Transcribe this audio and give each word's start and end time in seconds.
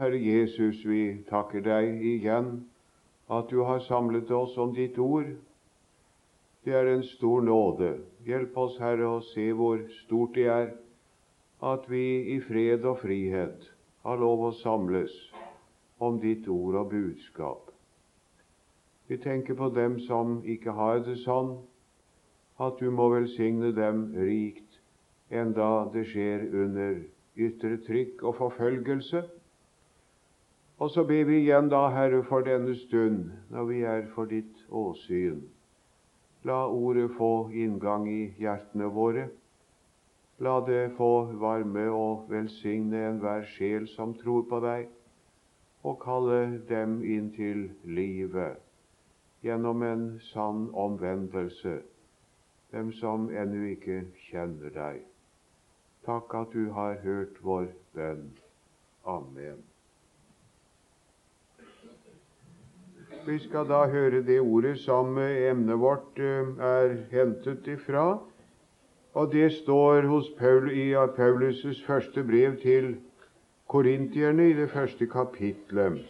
Herre 0.00 0.16
Jesus, 0.16 0.78
vi 0.88 1.20
takker 1.28 1.60
deg 1.60 1.98
igjen 2.00 2.46
at 3.28 3.50
du 3.52 3.58
har 3.68 3.82
samlet 3.84 4.30
oss 4.32 4.54
om 4.56 4.70
ditt 4.72 4.96
ord. 4.96 5.26
Det 6.64 6.72
er 6.72 6.86
en 6.88 7.02
stor 7.04 7.42
nåde. 7.44 7.90
Hjelp 8.24 8.54
oss, 8.56 8.78
Herre, 8.80 9.04
å 9.04 9.18
se 9.34 9.50
hvor 9.52 9.82
stort 9.98 10.38
det 10.38 10.46
er 10.48 10.70
at 11.60 11.84
vi 11.92 12.32
i 12.32 12.38
fred 12.40 12.86
og 12.88 13.02
frihet 13.02 13.66
har 14.06 14.16
lov 14.22 14.46
å 14.48 14.52
samles 14.62 15.12
om 16.00 16.16
ditt 16.22 16.48
ord 16.48 16.78
og 16.80 16.94
budskap. 16.94 17.68
Vi 19.12 19.18
tenker 19.20 19.58
på 19.58 19.68
dem 19.76 19.98
som 20.06 20.38
ikke 20.48 20.72
har 20.80 21.02
det 21.04 21.18
sånn, 21.26 21.58
at 22.56 22.80
du 22.80 22.88
må 22.88 23.10
velsigne 23.12 23.74
dem 23.76 24.06
rikt, 24.16 24.80
enda 25.28 25.90
det 25.92 26.06
skjer 26.08 26.48
under 26.64 27.02
ytre 27.36 27.82
trykk 27.84 28.24
og 28.24 28.38
forfølgelse. 28.40 29.22
Og 30.80 30.90
så 30.90 31.04
ber 31.04 31.24
vi 31.28 31.42
igjen 31.42 31.68
da, 31.68 31.88
Herre, 31.92 32.22
for 32.24 32.40
denne 32.40 32.74
stund, 32.86 33.30
når 33.52 33.64
vi 33.68 33.80
er 33.84 34.06
for 34.14 34.24
ditt 34.24 34.62
åsyn. 34.70 35.42
La 36.48 36.62
ordet 36.72 37.10
få 37.18 37.50
inngang 37.52 38.06
i 38.08 38.30
hjertene 38.40 38.88
våre. 38.94 39.26
La 40.40 40.54
det 40.64 40.94
få 40.96 41.10
varme 41.42 41.84
og 41.92 42.30
velsigne 42.32 43.02
enhver 43.10 43.44
sjel 43.52 43.88
som 43.92 44.14
tror 44.22 44.46
på 44.48 44.60
deg, 44.64 44.88
og 45.84 46.00
kalle 46.00 46.40
dem 46.68 47.02
inn 47.04 47.28
til 47.36 47.68
livet 47.84 48.56
gjennom 49.44 49.82
en 49.84 50.04
sann 50.32 50.66
omvendelse, 50.76 51.78
dem 52.72 52.92
som 52.92 53.28
ennå 53.32 53.66
ikke 53.74 54.02
kjenner 54.28 54.72
deg. 54.76 55.04
Takk 56.08 56.36
at 56.40 56.56
du 56.56 56.70
har 56.76 57.00
hørt 57.04 57.40
vår 57.44 57.68
bønn. 57.96 58.30
Amen. 59.04 59.69
Vi 63.26 63.38
skal 63.38 63.66
da 63.68 63.84
høre 63.90 64.22
det 64.24 64.38
ordet 64.40 64.78
som 64.80 65.18
emnet 65.20 65.76
vårt 65.78 66.18
eh, 66.18 66.46
er 66.64 66.94
hentet 67.12 67.66
ifra. 67.68 68.18
Og 69.12 69.32
det 69.32 69.50
står 69.52 70.08
hos 70.08 70.30
Paul 70.38 70.70
i 70.72 70.94
Paulus' 71.16 71.82
første 71.86 72.24
brev 72.24 72.56
til 72.62 72.94
korintierne 73.68 74.48
i 74.50 74.56
det 74.56 74.70
første 74.70 75.06
kapitlet. 75.06 76.00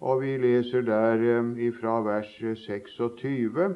Og 0.00 0.20
vi 0.22 0.36
leser 0.36 0.86
der 0.86 1.26
eh, 1.26 1.52
ifra 1.66 1.98
vers 2.06 2.30
26. 2.38 3.74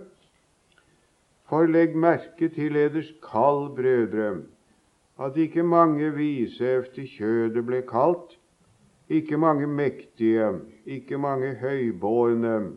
For 1.51 1.67
legg 1.67 1.97
merke 1.97 2.49
til 2.49 2.77
eders 2.77 3.11
kall, 3.27 3.73
brødre, 3.75 4.43
at 5.19 5.37
ikke 5.37 5.63
mange 5.63 6.13
vise 6.15 6.77
efter 6.79 7.03
kjødet 7.17 7.67
ble 7.67 7.83
kalt, 7.83 8.40
ikke 9.11 9.37
mange 9.37 9.67
mektige, 9.67 10.61
ikke 10.87 11.19
mange 11.19 11.55
høybårne. 11.55 12.73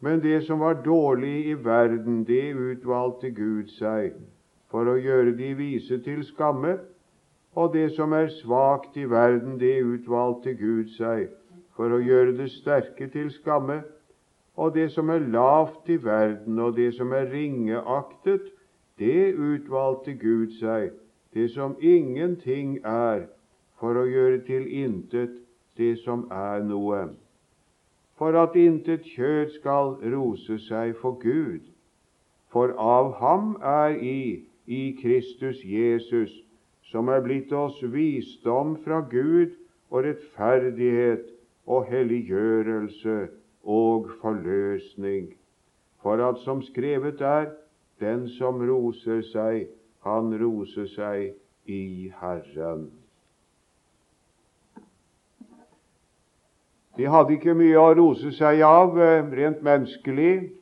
Men 0.00 0.22
det 0.22 0.44
som 0.46 0.60
var 0.60 0.82
dårlig 0.82 1.46
i 1.46 1.54
verden, 1.64 2.24
det 2.24 2.54
utvalgte 2.54 3.30
Gud 3.30 3.70
seg 3.78 4.14
for 4.70 4.86
å 4.88 4.96
gjøre 4.98 5.34
de 5.38 5.52
vise 5.58 5.98
til 6.02 6.22
skamme. 6.26 6.76
Og 7.54 7.74
det 7.74 7.90
som 7.96 8.14
er 8.16 8.30
svakt 8.32 8.96
i 8.96 9.04
verden, 9.10 9.58
det 9.60 9.82
utvalgte 9.82 10.54
Gud 10.54 10.94
seg 10.96 11.28
for 11.76 11.92
å 11.92 12.00
gjøre 12.00 12.36
det 12.38 12.48
sterke 12.54 13.10
til 13.12 13.30
skamme. 13.34 13.82
Og 14.56 14.74
det 14.74 14.90
som 14.94 15.10
er 15.10 15.26
lavt 15.26 15.90
i 15.90 15.98
verden, 16.04 16.58
og 16.58 16.76
det 16.76 16.92
som 16.94 17.12
er 17.12 17.30
ringeaktet, 17.32 18.50
det 18.98 19.34
utvalgte 19.34 20.14
Gud 20.14 20.54
seg, 20.60 20.92
det 21.34 21.50
som 21.50 21.76
ingenting 21.80 22.78
er, 22.84 23.26
for 23.82 23.98
å 23.98 24.06
gjøre 24.06 24.44
til 24.46 24.68
intet 24.78 25.34
det 25.74 25.96
som 26.04 26.28
er 26.30 26.62
noe, 26.62 27.00
for 28.14 28.38
at 28.38 28.54
intet 28.54 29.02
kjød 29.16 29.56
skal 29.56 29.96
rose 30.12 30.60
seg 30.68 30.94
for 31.00 31.18
Gud. 31.18 31.66
For 32.54 32.76
av 32.78 33.10
ham 33.18 33.56
er 33.58 33.96
i, 33.98 34.44
i 34.70 34.94
Kristus 35.00 35.64
Jesus, 35.66 36.30
som 36.92 37.10
er 37.10 37.24
blitt 37.26 37.50
oss 37.56 37.80
visdom 37.82 38.76
fra 38.84 39.00
Gud 39.10 39.56
og 39.90 40.06
rettferdighet 40.06 41.26
og 41.66 41.90
helliggjørelse 41.90 43.18
og 43.66 44.12
forløsning. 44.22 45.32
For 46.06 46.22
at 46.22 46.38
som 46.46 46.62
skrevet 46.62 47.18
er, 47.20 47.50
den 47.98 48.28
som 48.38 48.62
roser 48.62 49.26
seg, 49.34 49.70
han 50.06 50.34
roser 50.38 50.86
seg 50.94 51.32
i 51.66 52.12
Herren. 52.22 52.90
De 57.02 57.08
hadde 57.10 57.34
ikke 57.34 57.56
mye 57.58 57.78
å 57.82 57.96
rose 57.98 58.30
seg 58.36 58.60
av 58.62 58.94
eh, 59.02 59.24
rent 59.34 59.64
menneskelig 59.66 60.52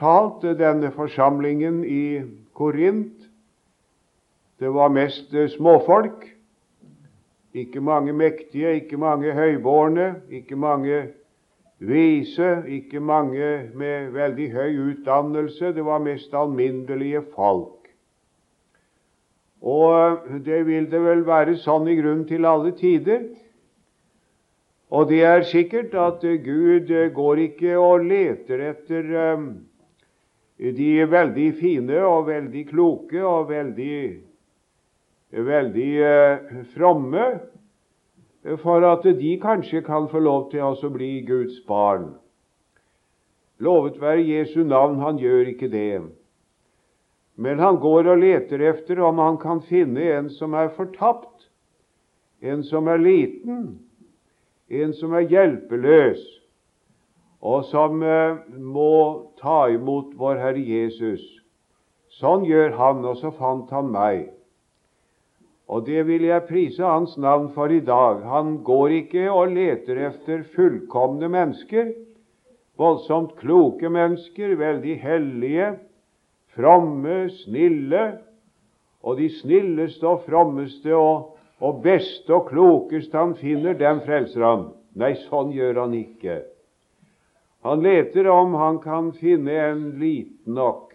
talt, 0.00 0.42
eh, 0.42 0.56
denne 0.58 0.90
forsamlingen 0.90 1.84
i 1.86 2.18
Korint. 2.58 3.28
Det 4.58 4.72
var 4.74 4.90
mest 4.90 5.30
eh, 5.38 5.46
småfolk. 5.52 6.26
Ikke 7.54 7.78
mange 7.78 8.10
mektige, 8.10 8.74
ikke 8.80 8.98
mange 8.98 9.30
høybårne, 9.38 10.10
ikke 10.40 10.58
mange 10.58 10.98
vise, 11.78 12.50
ikke 12.66 12.98
mange 12.98 13.70
med 13.78 14.10
veldig 14.18 14.50
høy 14.58 14.82
utdannelse. 14.88 15.76
Det 15.78 15.86
var 15.86 16.02
mest 16.02 16.34
alminnelige 16.34 17.22
folk. 17.36 17.86
Og 19.62 20.26
det 20.42 20.64
vil 20.66 20.90
det 20.90 21.06
vel 21.06 21.22
være 21.26 21.54
sånn 21.62 21.86
i 21.86 22.00
grunn 22.02 22.26
til 22.26 22.50
alle 22.50 22.74
tider. 22.74 23.28
Og 24.88 25.08
det 25.10 25.20
er 25.24 25.44
sikkert 25.44 25.92
at 25.94 26.22
Gud 26.44 26.92
går 27.14 27.42
ikke 27.44 27.74
og 27.76 28.06
leter 28.08 28.62
etter 28.70 29.10
um, 29.34 29.48
de 30.58 30.92
veldig 31.04 31.48
fine 31.60 31.98
og 32.08 32.26
veldig 32.30 32.64
kloke 32.70 33.20
og 33.20 33.50
veldig, 33.50 33.98
veldig 35.30 35.90
uh, 36.00 36.62
fromme 36.72 37.26
for 38.62 38.86
at 38.88 39.04
de 39.18 39.34
kanskje 39.42 39.82
kan 39.84 40.08
få 40.08 40.22
lov 40.24 40.48
til 40.54 40.64
å 40.64 40.92
bli 40.94 41.18
Guds 41.26 41.60
barn. 41.68 42.14
Lovet 43.60 43.98
være 44.00 44.22
Jesu 44.22 44.62
navn, 44.64 45.00
han 45.02 45.18
gjør 45.18 45.50
ikke 45.52 45.68
det. 45.68 46.00
Men 47.36 47.60
han 47.60 47.76
går 47.82 48.08
og 48.14 48.22
leter 48.22 48.62
efter 48.70 49.02
om 49.04 49.18
han 49.20 49.36
kan 49.42 49.60
finne 49.66 50.06
en 50.14 50.30
som 50.30 50.54
er 50.54 50.72
fortapt, 50.74 51.50
en 52.40 52.62
som 52.66 52.88
er 52.88 53.02
liten, 53.02 53.66
en 54.68 54.92
som 54.92 55.14
er 55.16 55.28
hjelpeløs, 55.28 56.20
og 57.40 57.64
som 57.70 58.02
eh, 58.02 58.40
må 58.58 59.30
ta 59.40 59.68
imot 59.72 60.16
vår 60.18 60.40
Herre 60.42 60.64
Jesus. 60.64 61.22
Sånn 62.18 62.44
gjør 62.48 62.74
han, 62.76 63.04
og 63.06 63.16
så 63.20 63.30
fant 63.36 63.70
han 63.72 63.92
meg. 63.94 64.26
Og 65.68 65.84
det 65.84 66.06
vil 66.08 66.24
jeg 66.24 66.46
prise 66.48 66.84
Hans 66.84 67.14
navn 67.20 67.50
for 67.52 67.70
i 67.72 67.82
dag. 67.84 68.22
Han 68.24 68.62
går 68.64 68.94
ikke 69.02 69.26
og 69.30 69.52
leter 69.52 70.00
efter 70.08 70.42
fullkomne 70.54 71.28
mennesker, 71.28 71.92
voldsomt 72.80 73.34
kloke 73.40 73.90
mennesker, 73.92 74.56
veldig 74.56 74.96
hellige, 75.02 75.72
fromme, 76.56 77.26
snille, 77.44 78.04
og 79.04 79.20
de 79.20 79.28
snilleste 79.30 80.08
og 80.08 80.24
frommeste 80.26 80.94
og, 80.96 81.37
og 81.64 81.80
beste 81.82 82.34
og 82.34 82.48
klokeste 82.50 83.18
han 83.18 83.34
finner, 83.38 83.74
dem 83.78 84.02
frelser 84.06 84.44
han. 84.44 84.68
Nei, 84.98 85.14
sånn 85.26 85.50
gjør 85.54 85.82
han 85.84 85.96
ikke. 85.98 86.42
Han 87.66 87.82
leter 87.82 88.28
om 88.30 88.54
han 88.58 88.78
kan 88.82 89.10
finne 89.18 89.56
en 89.66 89.82
liten 89.98 90.54
nok, 90.58 90.94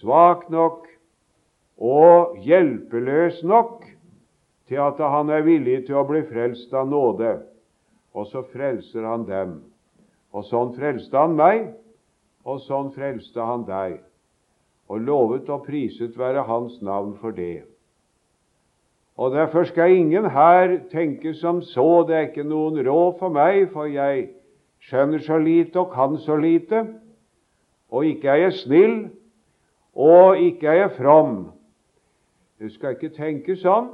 svak 0.00 0.48
nok 0.50 0.88
og 1.80 2.36
hjelpeløs 2.44 3.40
nok 3.46 3.86
til 4.70 4.82
at 4.82 4.98
han 5.00 5.30
er 5.30 5.46
villig 5.46 5.84
til 5.86 6.00
å 6.00 6.06
bli 6.08 6.24
frelst 6.28 6.74
av 6.74 6.90
nåde. 6.90 7.38
Og 8.14 8.26
så 8.30 8.42
frelser 8.50 9.06
han 9.06 9.24
dem. 9.26 9.60
Og 10.34 10.46
sånn 10.46 10.74
frelste 10.74 11.18
han 11.18 11.36
meg, 11.38 11.70
og 12.46 12.60
sånn 12.66 12.90
frelste 12.94 13.46
han 13.46 13.66
deg 13.66 14.00
og 14.90 15.04
lovet 15.06 15.50
og 15.54 15.62
priset 15.68 16.16
være 16.18 16.42
Hans 16.48 16.80
navn 16.82 17.14
for 17.20 17.34
det. 17.34 17.62
Og 19.20 19.30
Derfor 19.30 19.64
skal 19.64 19.96
ingen 19.96 20.30
her 20.30 20.78
tenke 20.90 21.34
som 21.34 21.62
så, 21.62 22.04
det 22.08 22.16
er 22.16 22.28
ikke 22.30 22.44
noen 22.48 22.78
råd 22.86 23.18
for 23.18 23.28
meg, 23.28 23.66
for 23.68 23.84
jeg 23.84 24.30
skjønner 24.80 25.20
så 25.20 25.36
lite 25.36 25.76
og 25.76 25.90
kan 25.92 26.14
så 26.24 26.38
lite, 26.40 26.86
og 27.92 28.06
ikke 28.08 28.30
er 28.32 28.38
jeg 28.46 28.54
snill, 28.62 28.94
og 29.92 30.38
ikke 30.40 30.70
er 30.72 30.78
jeg 30.78 30.92
from. 30.96 31.34
Du 32.60 32.70
skal 32.72 32.96
ikke 32.96 33.10
tenke 33.12 33.58
sånn. 33.60 33.90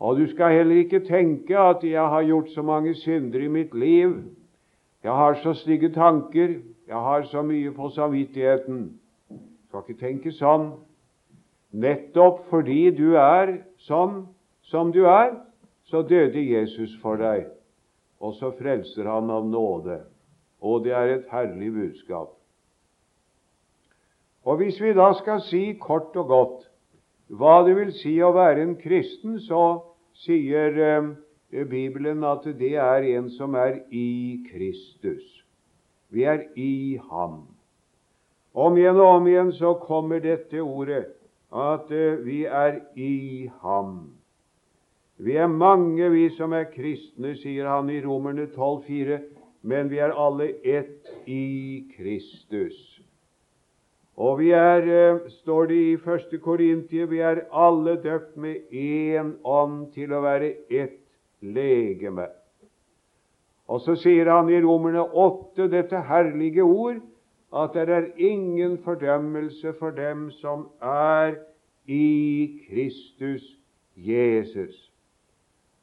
Og 0.00 0.16
du 0.16 0.24
skal 0.30 0.56
heller 0.56 0.80
ikke 0.86 1.02
tenke 1.04 1.58
at 1.60 1.84
jeg 1.84 2.08
har 2.14 2.24
gjort 2.24 2.48
så 2.54 2.64
mange 2.64 2.94
synder 2.96 3.44
i 3.44 3.50
mitt 3.52 3.74
liv. 3.76 4.14
Jeg 5.04 5.12
har 5.12 5.36
så 5.44 5.52
stygge 5.52 5.92
tanker, 5.92 6.56
jeg 6.88 7.04
har 7.10 7.28
så 7.28 7.44
mye 7.44 7.70
på 7.76 7.92
samvittigheten 7.92 8.80
Du 9.28 9.68
skal 9.68 9.84
ikke 9.84 10.00
tenke 10.00 10.32
sånn. 10.32 10.70
Nettopp 11.72 12.44
fordi 12.50 12.90
du 12.92 13.16
er 13.16 13.62
sånn 13.88 14.26
som 14.68 14.92
du 14.92 15.06
er, 15.08 15.34
så 15.88 16.02
døde 16.04 16.40
Jesus 16.40 16.92
for 17.02 17.20
deg, 17.20 17.48
og 18.20 18.36
så 18.38 18.52
frelser 18.58 19.08
han 19.08 19.30
av 19.32 19.48
nåde. 19.48 20.02
Og 20.62 20.84
det 20.84 20.92
er 20.94 21.16
et 21.16 21.32
herlig 21.32 21.72
budskap. 21.74 22.36
Og 24.44 24.56
Hvis 24.58 24.80
vi 24.82 24.92
da 24.92 25.12
skal 25.14 25.40
si 25.46 25.72
kort 25.80 26.16
og 26.16 26.28
godt 26.28 26.68
hva 27.32 27.62
det 27.64 27.76
vil 27.78 27.92
si 27.96 28.18
å 28.20 28.32
være 28.34 28.60
en 28.66 28.74
kristen, 28.76 29.38
så 29.40 29.80
sier 30.24 30.74
eh, 30.76 31.06
Bibelen 31.70 32.24
at 32.28 32.44
det 32.58 32.74
er 32.76 33.06
en 33.14 33.30
som 33.32 33.54
er 33.56 33.78
i 33.88 34.42
Kristus. 34.50 35.24
Vi 36.12 36.26
er 36.28 36.44
i 36.60 37.00
Ham. 37.08 37.46
Om 38.52 38.76
igjen 38.76 39.00
og 39.00 39.14
om 39.16 39.28
igjen 39.30 39.52
så 39.56 39.72
kommer 39.80 40.20
dette 40.20 40.60
ordet 40.60 41.06
at 41.52 41.90
eh, 41.90 42.24
vi 42.24 42.44
er 42.44 42.80
i 42.96 43.50
Ham. 43.60 44.10
Vi 45.16 45.36
er 45.36 45.46
mange, 45.46 46.10
vi 46.10 46.28
som 46.36 46.52
er 46.56 46.70
kristne, 46.72 47.36
sier 47.36 47.68
han 47.68 47.90
i 47.92 48.00
Romerne 48.02 48.48
12,4, 48.50 49.20
men 49.62 49.90
vi 49.92 50.00
er 50.02 50.16
alle 50.18 50.48
ett 50.64 51.12
i 51.28 51.84
Kristus. 51.96 52.74
Og 54.16 54.38
vi 54.40 54.50
er, 54.56 54.88
eh, 54.88 55.20
står 55.42 55.66
det 55.66 55.80
i 55.92 55.96
første 55.96 56.38
Korintie, 56.38 57.06
vi 57.06 57.20
er 57.20 57.44
alle 57.52 57.96
døpt 58.02 58.36
med 58.36 58.72
én 58.72 59.36
ånd 59.44 59.92
til 59.92 60.12
å 60.12 60.24
være 60.24 60.54
ett 60.70 60.98
legeme. 61.40 62.28
Og 63.68 63.80
så 63.80 63.94
sier 63.96 64.28
han 64.28 64.50
i 64.50 64.60
Romerne 64.60 65.04
8 65.04 65.68
dette 65.70 66.00
herlige 66.08 66.64
ord 66.64 67.00
at 67.52 67.74
det 67.74 67.88
er 67.88 68.06
ingen 68.16 68.78
fordømmelse 68.84 69.74
for 69.78 69.90
dem 69.90 70.30
som 70.30 70.68
er 70.82 71.34
i 71.86 72.48
Kristus 72.70 73.42
Jesus. 73.96 74.92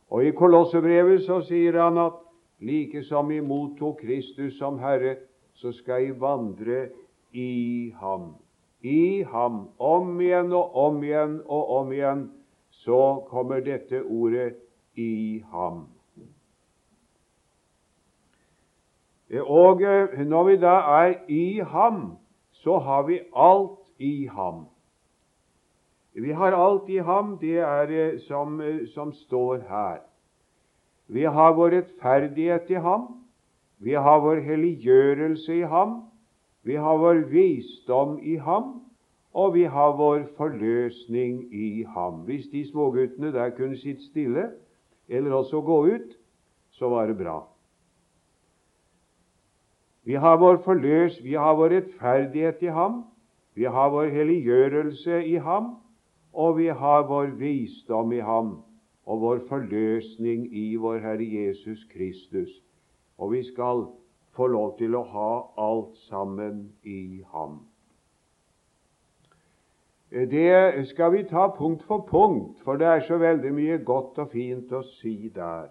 Og 0.10 0.26
I 0.26 0.32
Kolossebrevet 0.32 1.22
så 1.26 1.42
sier 1.46 1.78
han 1.82 1.98
at 2.02 2.18
like 2.60 3.04
som 3.04 3.30
vi 3.30 3.40
mottok 3.40 4.02
Kristus 4.02 4.58
som 4.58 4.80
Herre, 4.80 5.16
så 5.54 5.72
skal 5.72 6.04
jeg 6.04 6.22
vandre 6.22 6.88
i 7.32 7.94
ham. 8.00 8.34
I 8.82 9.24
ham. 9.28 9.68
Om 9.80 10.22
igjen 10.22 10.54
og 10.54 10.76
om 10.76 11.04
igjen 11.04 11.42
og 11.46 11.70
om 11.78 11.92
igjen 11.92 12.30
så 12.72 13.26
kommer 13.30 13.60
dette 13.60 14.02
ordet 14.04 14.56
i 14.96 15.44
ham. 15.52 15.86
Og 19.38 19.82
eh, 19.82 20.20
når 20.26 20.44
vi 20.44 20.58
da 20.58 20.76
er 21.04 21.14
i 21.30 21.62
ham, 21.62 22.18
så 22.52 22.78
har 22.78 23.04
vi 23.08 23.20
alt 23.36 23.80
i 24.00 24.26
ham. 24.26 24.66
Vi 26.14 26.32
har 26.32 26.58
alt 26.58 26.90
i 26.90 26.98
ham, 26.98 27.38
det 27.38 27.60
er 27.60 27.86
det 27.86 28.22
som, 28.22 28.62
eh, 28.62 28.88
som 28.94 29.14
står 29.14 29.62
her. 29.70 30.00
Vi 31.08 31.24
har 31.24 31.54
vår 31.54 31.70
rettferdighet 31.70 32.70
i 32.70 32.74
ham. 32.74 33.08
Vi 33.80 33.94
har 33.94 34.20
vår 34.20 34.42
helliggjørelse 34.46 35.56
i 35.56 35.62
ham. 35.62 36.04
Vi 36.64 36.76
har 36.76 36.98
vår 36.98 37.24
visdom 37.30 38.20
i 38.22 38.36
ham. 38.36 38.82
Og 39.34 39.54
vi 39.54 39.64
har 39.64 39.96
vår 39.98 40.26
forløsning 40.38 41.54
i 41.54 41.84
ham. 41.84 42.26
Hvis 42.26 42.50
de 42.52 42.66
småguttene 42.72 43.32
der 43.34 43.50
kunne 43.50 43.78
sitte 43.78 44.04
stille, 44.10 44.50
eller 45.08 45.34
også 45.34 45.62
gå 45.62 45.86
ut, 45.86 46.18
så 46.72 46.90
var 46.90 47.08
det 47.08 47.18
bra. 47.18 47.48
Vi 50.10 50.18
har 50.18 50.40
vår 50.42 50.58
forløs, 50.66 51.20
vi 51.24 51.36
har 51.38 51.54
vår 51.60 51.76
rettferdighet 51.76 52.64
i 52.66 52.74
ham. 52.74 53.04
Vi 53.54 53.70
har 53.70 53.92
vår 53.94 54.10
helliggjørelse 54.16 55.22
i 55.26 55.38
ham 55.38 55.76
og 56.34 56.58
vi 56.58 56.68
har 56.68 57.08
vår 57.08 57.26
visdom 57.26 58.12
i 58.12 58.20
ham 58.20 58.62
og 59.06 59.22
vår 59.22 59.40
forløsning 59.50 60.46
i 60.56 60.76
vår 60.76 61.00
Herre 61.00 61.26
Jesus 61.26 61.84
Kristus. 61.94 62.50
Og 63.18 63.32
vi 63.32 63.44
skal 63.44 63.86
få 64.36 64.48
lov 64.48 64.78
til 64.78 64.96
å 64.96 65.04
ha 65.04 65.32
alt 65.58 65.98
sammen 66.08 66.70
i 66.84 67.24
ham. 67.34 67.60
Det 70.10 70.88
skal 70.90 71.12
vi 71.14 71.24
ta 71.30 71.48
punkt 71.58 71.84
for 71.86 72.06
punkt, 72.10 72.62
for 72.64 72.78
det 72.78 72.88
er 72.88 73.02
så 73.06 73.18
veldig 73.18 73.52
mye 73.54 73.78
godt 73.86 74.18
og 74.18 74.32
fint 74.32 74.72
å 74.74 74.82
si 75.02 75.30
der. 75.36 75.70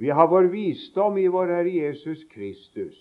Vi 0.00 0.08
har 0.10 0.28
vår 0.28 0.48
visdom 0.48 1.18
i 1.20 1.26
vår 1.28 1.50
Herre 1.52 1.70
Jesus 1.74 2.22
Kristus. 2.32 2.96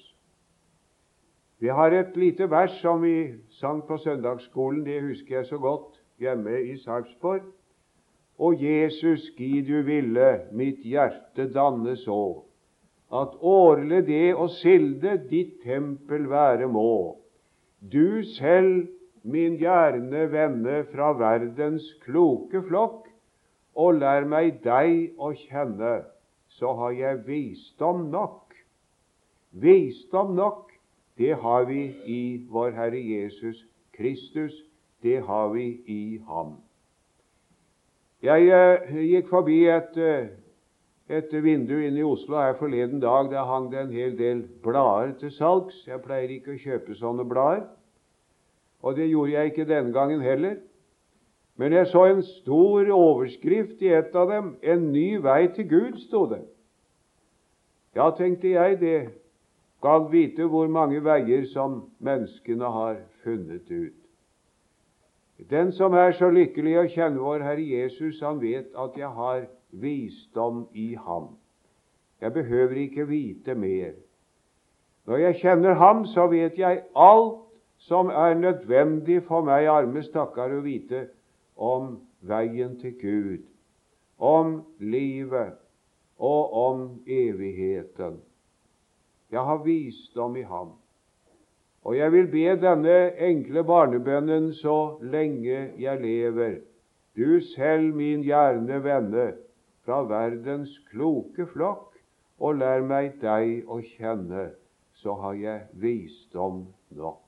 Vi 1.60 1.70
har 1.72 1.94
et 1.96 2.18
lite 2.20 2.48
vers 2.52 2.76
som 2.82 3.00
vi 3.02 3.38
sang 3.60 3.80
på 3.88 3.98
søndagsskolen, 4.04 4.84
det 4.84 4.98
husker 5.06 5.38
jeg 5.38 5.48
så 5.48 5.60
godt, 5.64 5.96
hjemme 6.20 6.58
i 6.60 6.76
Sarpsborg. 6.84 7.48
Og 8.40 8.60
Jesus, 8.64 9.30
gi 9.38 9.62
du 9.64 9.82
ville 9.88 10.28
mitt 10.52 10.84
hjerte 10.84 11.48
danne 11.56 11.96
så, 12.04 12.44
at 13.16 13.40
årlig 13.40 14.04
det 14.12 14.36
og 14.36 14.52
silde 14.60 15.16
ditt 15.32 15.62
tempel 15.64 16.28
være 16.32 16.68
må. 16.68 17.16
Du 17.80 18.24
selv 18.36 18.90
min 19.24 19.56
gjerne 19.60 20.28
vende 20.32 20.84
fra 20.92 21.14
verdens 21.16 21.88
kloke 22.04 22.64
flokk, 22.68 23.08
og 23.76 24.00
lær 24.04 24.28
meg 24.28 24.60
deg 24.68 25.16
å 25.16 25.32
kjenne, 25.48 26.02
så 26.60 26.74
har 26.76 26.92
jeg 26.92 27.24
visdom 27.28 28.10
nok. 28.12 28.54
Visdom 29.52 30.36
nok 30.36 30.70
det 31.20 31.36
har 31.36 31.66
vi 31.66 31.82
i 32.06 32.48
vår 32.50 32.72
Herre 32.72 33.00
Jesus 33.00 33.66
Kristus. 33.92 34.54
Det 35.04 35.20
har 35.26 35.50
vi 35.50 35.66
i 35.88 36.22
Ham. 36.28 36.54
Jeg 38.24 38.48
eh, 38.48 38.96
gikk 39.04 39.28
forbi 39.32 39.58
et, 39.68 39.98
eh, 39.98 40.30
et 41.10 41.36
vindu 41.44 41.76
inne 41.76 42.00
i 42.00 42.08
Oslo 42.08 42.40
her 42.40 42.56
forleden 42.60 43.00
dag. 43.04 43.32
Der 43.32 43.44
hang 43.44 43.68
det 43.72 43.82
en 43.82 43.92
hel 43.92 44.18
del 44.18 44.46
blader 44.64 45.12
til 45.20 45.32
salgs. 45.32 45.84
Jeg 45.88 46.02
pleier 46.04 46.32
ikke 46.36 46.56
å 46.56 46.60
kjøpe 46.64 46.96
sånne 47.00 47.28
blader, 47.28 47.68
og 48.84 48.96
det 48.96 49.10
gjorde 49.12 49.36
jeg 49.36 49.52
ikke 49.52 49.68
denne 49.68 49.96
gangen 49.96 50.24
heller. 50.24 50.56
Men 51.60 51.74
jeg 51.76 51.88
så 51.92 52.06
en 52.08 52.22
stor 52.24 52.88
overskrift 52.96 53.82
i 53.84 53.92
et 53.92 54.16
av 54.16 54.30
dem. 54.32 54.56
'En 54.64 54.92
ny 54.94 55.18
vei 55.20 55.48
til 55.56 55.68
Gud', 55.68 55.98
sto 56.08 56.26
det. 56.26 56.46
Ja, 57.96 58.10
tenkte 58.16 58.50
jeg, 58.50 58.80
det 58.80 59.10
skal 59.78 60.08
vite 60.12 60.48
hvor 60.48 60.68
mange 60.68 61.04
veier 61.04 61.44
som 61.52 61.82
menneskene 62.00 62.66
har 62.66 62.96
funnet 63.24 63.72
ut. 63.72 64.00
Den 65.50 65.72
som 65.72 65.94
er 65.94 66.12
så 66.12 66.30
lykkelig 66.30 66.78
å 66.80 66.88
kjenne 66.96 67.20
vår 67.20 67.44
Herre 67.44 67.68
Jesus, 67.68 68.22
han 68.24 68.40
vet 68.42 68.72
at 68.76 68.96
jeg 68.98 69.12
har 69.20 69.46
visdom 69.72 70.66
i 70.74 70.94
ham. 70.96 71.28
Jeg 72.22 72.34
behøver 72.34 72.76
ikke 72.76 73.08
vite 73.08 73.56
mer. 73.56 73.94
Når 75.08 75.18
jeg 75.18 75.40
kjenner 75.44 75.74
ham, 75.74 76.06
så 76.06 76.28
vet 76.28 76.60
jeg 76.60 76.84
alt 76.96 77.46
som 77.78 78.08
er 78.10 78.34
nødvendig 78.34 79.24
for 79.28 79.44
meg, 79.44 79.68
arme 79.68 80.04
stakkar, 80.04 80.52
å 80.56 80.64
vite 80.64 81.08
om 81.60 82.00
veien 82.22 82.78
til 82.80 82.96
Gud, 83.02 83.44
om 84.18 84.62
livet 84.80 85.60
og 86.18 86.54
om 86.54 86.86
evigheten. 87.08 88.20
Jeg 89.32 89.46
har 89.46 89.64
visdom 89.64 90.36
i 90.36 90.42
ham. 90.42 90.72
Og 91.84 91.98
jeg 91.98 92.12
vil 92.12 92.28
be 92.28 92.56
denne 92.60 92.98
enkle 93.24 93.64
barnebønnen 93.64 94.54
så 94.54 94.98
lenge 95.02 95.70
jeg 95.80 96.02
lever. 96.02 96.60
Du 97.16 97.40
selv, 97.56 97.94
min 97.96 98.24
gjerne 98.24 98.84
venne, 98.84 99.32
fra 99.86 100.02
verdens 100.08 100.72
kloke 100.92 101.48
flokk, 101.54 101.96
og 102.40 102.60
lær 102.60 102.84
meg 102.88 103.18
deg 103.22 103.68
å 103.68 103.80
kjenne, 103.84 104.52
så 104.96 105.16
har 105.24 105.36
jeg 105.40 105.66
visdom 105.82 106.66
nok. 106.96 107.24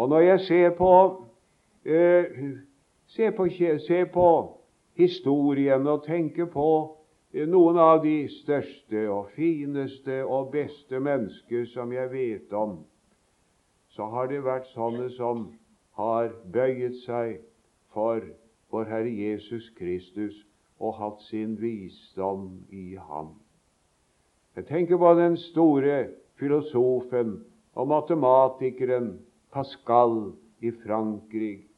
Og 0.00 0.08
når 0.08 0.20
jeg 0.20 0.40
ser 0.46 0.70
på, 0.78 0.92
eh, 1.84 2.24
ser 3.14 3.30
på, 3.36 3.48
se 3.86 4.04
på 4.06 4.30
historien 4.98 5.86
og 5.86 6.04
tenke 6.06 6.46
på 6.46 6.70
noen 7.50 7.78
av 7.78 8.02
de 8.02 8.24
største 8.40 9.04
og 9.10 9.30
fineste 9.36 10.20
og 10.24 10.50
beste 10.54 11.00
mennesker 11.00 11.66
som 11.70 11.92
jeg 11.94 12.10
vet 12.12 12.52
om, 12.52 12.80
så 13.94 14.06
har 14.10 14.30
det 14.30 14.42
vært 14.46 14.70
sånne 14.74 15.08
som 15.14 15.48
har 15.98 16.30
bøyet 16.52 16.98
seg 17.04 17.40
for 17.94 18.22
vår 18.70 18.86
Herre 18.90 19.10
Jesus 19.10 19.66
Kristus 19.78 20.36
og 20.80 20.96
hatt 20.98 21.22
sin 21.28 21.56
visdom 21.60 22.62
i 22.70 22.94
ham. 22.96 23.34
Jeg 24.56 24.66
tenker 24.66 24.98
på 24.98 25.14
den 25.18 25.36
store 25.50 25.96
filosofen 26.40 27.40
og 27.74 27.90
matematikeren 27.90 29.12
Pascal 29.52 30.32
i 30.62 30.72
Frankrike. 30.82 31.69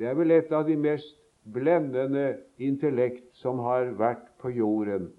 Det 0.00 0.08
er 0.08 0.14
vel 0.16 0.30
et 0.32 0.52
av 0.56 0.64
de 0.64 0.78
mest 0.80 1.18
blendende 1.52 2.38
intellekt 2.56 3.26
som 3.36 3.58
har 3.60 3.90
vært 3.98 4.30
på 4.40 4.48
jorden. 4.56 5.10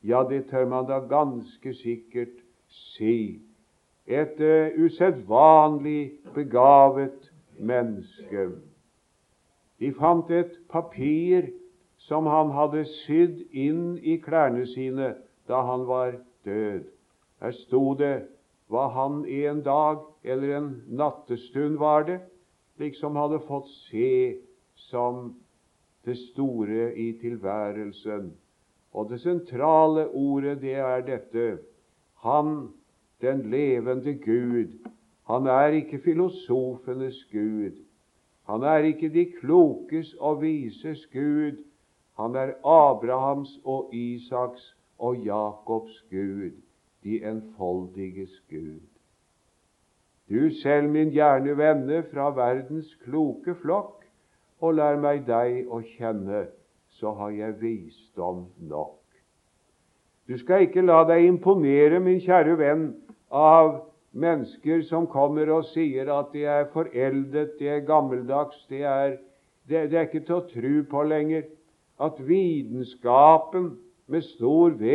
Ja, 0.00 0.22
det 0.24 0.46
tør 0.48 0.64
man 0.64 0.86
da 0.88 1.02
ganske 1.04 1.74
sikkert 1.76 2.38
si. 2.96 3.36
Et 4.08 4.40
uh, 4.40 4.72
usedvanlig 4.80 6.24
begavet 6.32 7.28
menneske. 7.60 8.48
De 9.76 9.92
fant 10.00 10.32
et 10.32 10.56
papir 10.72 11.52
som 12.08 12.24
han 12.24 12.56
hadde 12.56 12.86
sydd 13.04 13.44
inn 13.52 13.98
i 14.00 14.16
klærne 14.24 14.64
sine 14.72 15.12
da 15.52 15.60
han 15.68 15.84
var 15.84 16.16
død. 16.48 16.88
Her 17.44 17.56
sto 17.60 17.92
det 18.00 18.14
hva 18.72 18.88
han 18.96 19.26
en 19.28 19.60
dag 19.68 20.00
eller 20.24 20.56
en 20.56 20.74
nattestund 20.88 21.76
var 21.76 22.08
det, 22.08 22.22
liksom 22.80 23.16
hadde 23.16 23.40
fått 23.46 23.68
se 23.90 24.36
som 24.88 25.34
det 26.04 26.16
store 26.18 26.94
i 26.96 27.12
tilværelsen. 27.20 28.32
Og 28.92 29.10
det 29.10 29.20
sentrale 29.22 30.08
ordet, 30.08 30.60
det 30.60 30.74
er 30.74 31.04
dette 31.06 31.58
Han, 32.24 32.72
den 33.20 33.50
levende 33.50 34.14
Gud, 34.14 34.72
han 35.30 35.46
er 35.46 35.76
ikke 35.78 35.98
filosofenes 36.04 37.24
Gud. 37.32 37.76
Han 38.50 38.62
er 38.62 38.76
ikke 38.88 39.08
de 39.08 39.24
klokes 39.40 40.14
og 40.18 40.40
vises 40.42 41.06
Gud. 41.12 41.60
Han 42.18 42.34
er 42.34 42.52
Abrahams 42.66 43.60
og 43.64 43.94
Isaks 43.94 44.74
og 44.98 45.16
Jakobs 45.16 46.04
Gud, 46.10 46.50
de 47.04 47.24
enfoldiges 47.24 48.42
Gud. 48.50 48.89
Du 50.30 50.50
selv, 50.62 50.88
min 50.90 51.10
gjerne 51.10 51.56
venne 51.58 52.04
fra 52.12 52.28
verdens 52.30 52.92
kloke 53.02 53.56
flokk, 53.58 54.04
og 54.62 54.76
lær 54.78 55.00
meg 55.02 55.24
deg 55.26 55.66
å 55.66 55.80
kjenne, 55.96 56.44
så 57.00 57.10
har 57.18 57.32
jeg 57.34 57.56
visdom 57.58 58.44
nok. 58.70 59.00
Du 60.30 60.36
skal 60.38 60.68
ikke 60.68 60.84
la 60.84 61.00
deg 61.08 61.24
imponere, 61.26 61.98
min 61.98 62.20
kjære 62.22 62.54
venn, 62.60 62.84
av 63.34 63.72
mennesker 64.14 64.84
som 64.86 65.08
kommer 65.10 65.50
og 65.50 65.66
sier 65.72 66.12
at 66.14 66.30
de 66.34 66.44
er 66.46 66.70
foreldet, 66.70 67.56
de 67.58 67.72
er 67.74 67.82
gammeldags, 67.88 68.62
de 68.70 68.84
er, 68.86 69.16
det, 69.66 69.88
det 69.90 69.98
er 69.98 70.06
ikke 70.06 70.22
til 70.28 70.38
å 70.38 70.46
tro 70.52 70.72
på 70.92 71.04
lenger. 71.10 71.48
At 71.98 72.22
vitenskapen 72.22 73.72
med 74.06 74.22
stor 74.36 74.78
V 74.78 74.94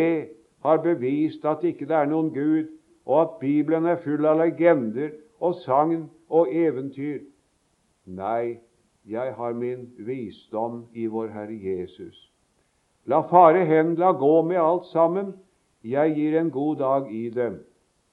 har 0.64 0.82
bevist 0.88 1.44
at 1.44 1.68
ikke 1.68 1.92
det 1.92 2.00
er 2.00 2.08
noen 2.08 2.32
Gud, 2.32 2.72
og 3.04 3.22
at 3.22 3.38
Bibelen 3.44 3.92
er 3.92 4.00
full 4.04 4.24
av 4.26 4.40
legender 4.40 5.12
og 5.40 5.56
sagn 5.56 6.10
og 6.30 6.48
eventyr. 6.56 7.20
Nei, 8.06 8.58
jeg 9.06 9.34
har 9.34 9.54
min 9.54 9.90
visdom 9.98 10.86
i 10.94 11.06
vår 11.06 11.28
Herre 11.34 11.58
Jesus. 11.62 12.32
La 13.06 13.22
fare 13.30 13.66
hen, 13.66 13.96
la 13.96 14.12
gå 14.12 14.42
med 14.42 14.58
alt 14.58 14.86
sammen. 14.90 15.34
Jeg 15.84 16.16
gir 16.16 16.40
en 16.40 16.52
god 16.52 16.76
dag 16.76 17.12
i 17.14 17.30
dem. 17.30 17.60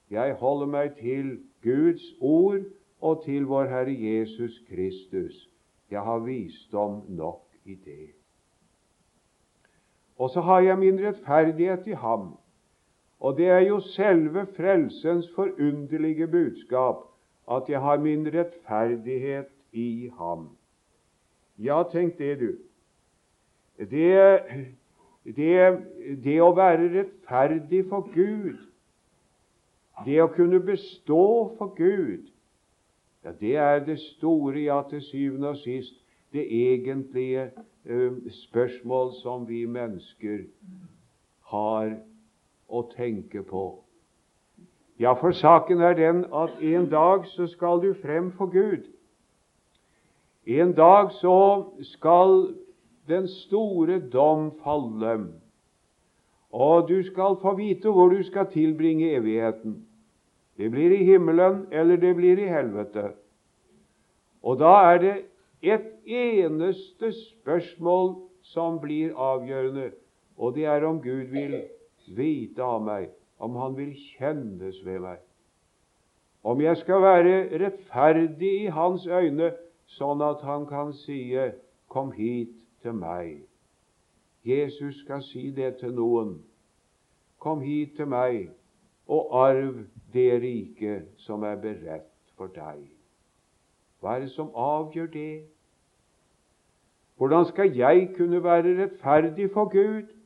Jeg 0.09 0.33
holder 0.33 0.65
meg 0.65 0.95
til 0.99 1.39
Guds 1.63 2.03
ord 2.21 2.61
og 3.01 3.23
til 3.25 3.45
vår 3.49 3.65
Herre 3.71 3.95
Jesus 3.97 4.59
Kristus. 4.69 5.49
Jeg 5.91 6.01
har 6.01 6.19
visdom 6.19 7.01
nok 7.09 7.41
i 7.65 7.75
det. 7.75 8.13
Og 10.17 10.29
så 10.29 10.41
har 10.41 10.59
jeg 10.59 10.79
min 10.79 10.99
rettferdighet 11.07 11.87
i 11.87 11.97
ham. 11.97 12.37
Og 13.19 13.37
det 13.37 13.47
er 13.47 13.59
jo 13.59 13.79
selve 13.79 14.45
frelsens 14.55 15.31
forunderlige 15.35 16.27
budskap 16.27 17.12
at 17.51 17.69
jeg 17.69 17.79
har 17.79 17.97
min 17.97 18.27
rettferdighet 18.27 19.49
i 19.71 20.11
ham. 20.17 20.49
Ja, 21.59 21.83
tenk 21.91 22.17
det, 22.17 22.39
du. 22.39 22.51
Det, 23.77 24.39
det, 25.23 25.77
det 26.23 26.37
å 26.41 26.53
være 26.55 26.89
rettferdig 26.93 27.83
for 27.89 28.07
Gud, 28.13 28.61
det 30.05 30.21
å 30.23 30.29
kunne 30.33 30.59
bestå 30.63 31.25
for 31.57 31.73
Gud, 31.77 32.29
ja, 33.23 33.31
det 33.39 33.55
er 33.55 33.85
det 33.85 33.99
store, 33.99 34.59
ja, 34.59 34.81
til 34.89 35.01
syvende 35.01 35.53
og 35.53 35.57
sist, 35.57 35.95
det 36.33 36.43
egentlige 36.49 37.51
eh, 37.85 38.11
spørsmål 38.29 39.13
som 39.21 39.47
vi 39.47 39.65
mennesker 39.69 40.43
har 41.53 41.93
å 42.67 42.81
tenke 42.95 43.43
på. 43.45 43.82
Ja, 44.99 45.13
for 45.13 45.31
saken 45.31 45.81
er 45.81 45.93
den 45.93 46.25
at 46.33 46.59
en 46.61 46.89
dag 46.89 47.25
så 47.25 47.47
skal 47.47 47.81
du 47.81 47.93
frem 48.01 48.31
for 48.31 48.45
Gud. 48.45 48.85
En 50.45 50.73
dag 50.73 51.11
så 51.11 51.65
skal 51.81 52.53
den 53.07 53.27
store 53.27 53.99
dom 54.13 54.51
falle, 54.63 55.33
og 56.51 56.87
du 56.89 57.03
skal 57.03 57.39
få 57.41 57.55
vite 57.55 57.89
hvor 57.89 58.09
du 58.09 58.23
skal 58.23 58.51
tilbringe 58.51 59.15
evigheten. 59.15 59.87
Det 60.57 60.69
blir 60.71 60.91
i 60.93 61.03
himmelen, 61.03 61.65
eller 61.71 61.97
det 61.97 62.15
blir 62.15 62.37
i 62.37 62.47
helvete. 62.47 63.11
Og 64.43 64.59
da 64.59 64.75
er 64.93 64.97
det 64.97 65.15
et 65.61 65.89
eneste 66.05 67.11
spørsmål 67.11 68.15
som 68.41 68.79
blir 68.79 69.15
avgjørende, 69.17 69.91
og 70.37 70.55
det 70.55 70.65
er 70.65 70.85
om 70.85 71.01
Gud 71.01 71.31
vil 71.33 71.63
vite 72.07 72.61
av 72.61 72.83
meg 72.83 73.09
om 73.43 73.55
han 73.59 73.77
vil 73.77 73.91
kjennes 74.13 74.79
ved 74.85 74.99
meg. 75.03 75.19
Om 76.43 76.61
jeg 76.61 76.77
skal 76.77 77.01
være 77.01 77.35
rettferdig 77.59 78.51
i 78.63 78.71
hans 78.71 79.07
øyne, 79.07 79.51
sånn 79.97 80.23
at 80.23 80.43
han 80.43 80.65
kan 80.67 80.93
si 80.93 81.35
'Kom 81.89 82.11
hit 82.11 82.55
til 82.81 82.93
meg'. 82.93 83.43
Jesus 84.45 84.95
skal 85.03 85.21
si 85.21 85.51
det 85.51 85.77
til 85.77 85.93
noen. 85.93 86.43
'Kom 87.39 87.61
hit 87.61 87.95
til 87.95 88.07
meg 88.07 88.49
og 89.07 89.27
arv 89.47 89.85
det 90.13 90.41
riket 90.41 91.07
som 91.17 91.43
er 91.43 91.55
beredt 91.55 92.33
for 92.37 92.47
deg'. 92.47 92.87
Hva 93.99 94.15
er 94.15 94.19
det 94.19 94.31
som 94.31 94.51
avgjør 94.55 95.07
det? 95.07 95.43
Hvordan 97.17 97.45
skal 97.45 97.75
jeg 97.75 98.09
kunne 98.17 98.43
være 98.43 98.83
rettferdig 98.83 99.51
for 99.51 99.65
Gud? 99.71 100.22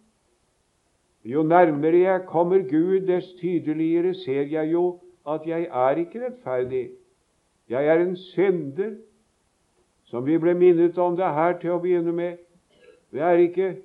Jo 1.28 1.44
nærmere 1.44 1.98
jeg 2.00 2.26
kommer 2.28 2.62
Gud, 2.70 3.02
dess 3.08 3.34
tydeligere 3.42 4.14
ser 4.16 4.48
jeg 4.48 4.72
jo 4.72 5.00
at 5.28 5.48
jeg 5.48 5.68
er 5.72 6.00
ikke 6.00 6.26
rettferdig. 6.26 6.90
Jeg 7.70 7.88
er 7.88 8.00
en 8.00 8.16
synder, 8.16 8.94
som 10.08 10.26
vi 10.26 10.38
ble 10.40 10.54
minnet 10.56 10.98
om 10.98 11.18
det 11.20 11.34
her 11.36 11.58
til 11.60 11.74
å 11.76 11.82
begynne 11.84 12.14
med. 12.16 12.38
Det 13.12 13.22
er 13.22 13.44
ikke 13.44 13.76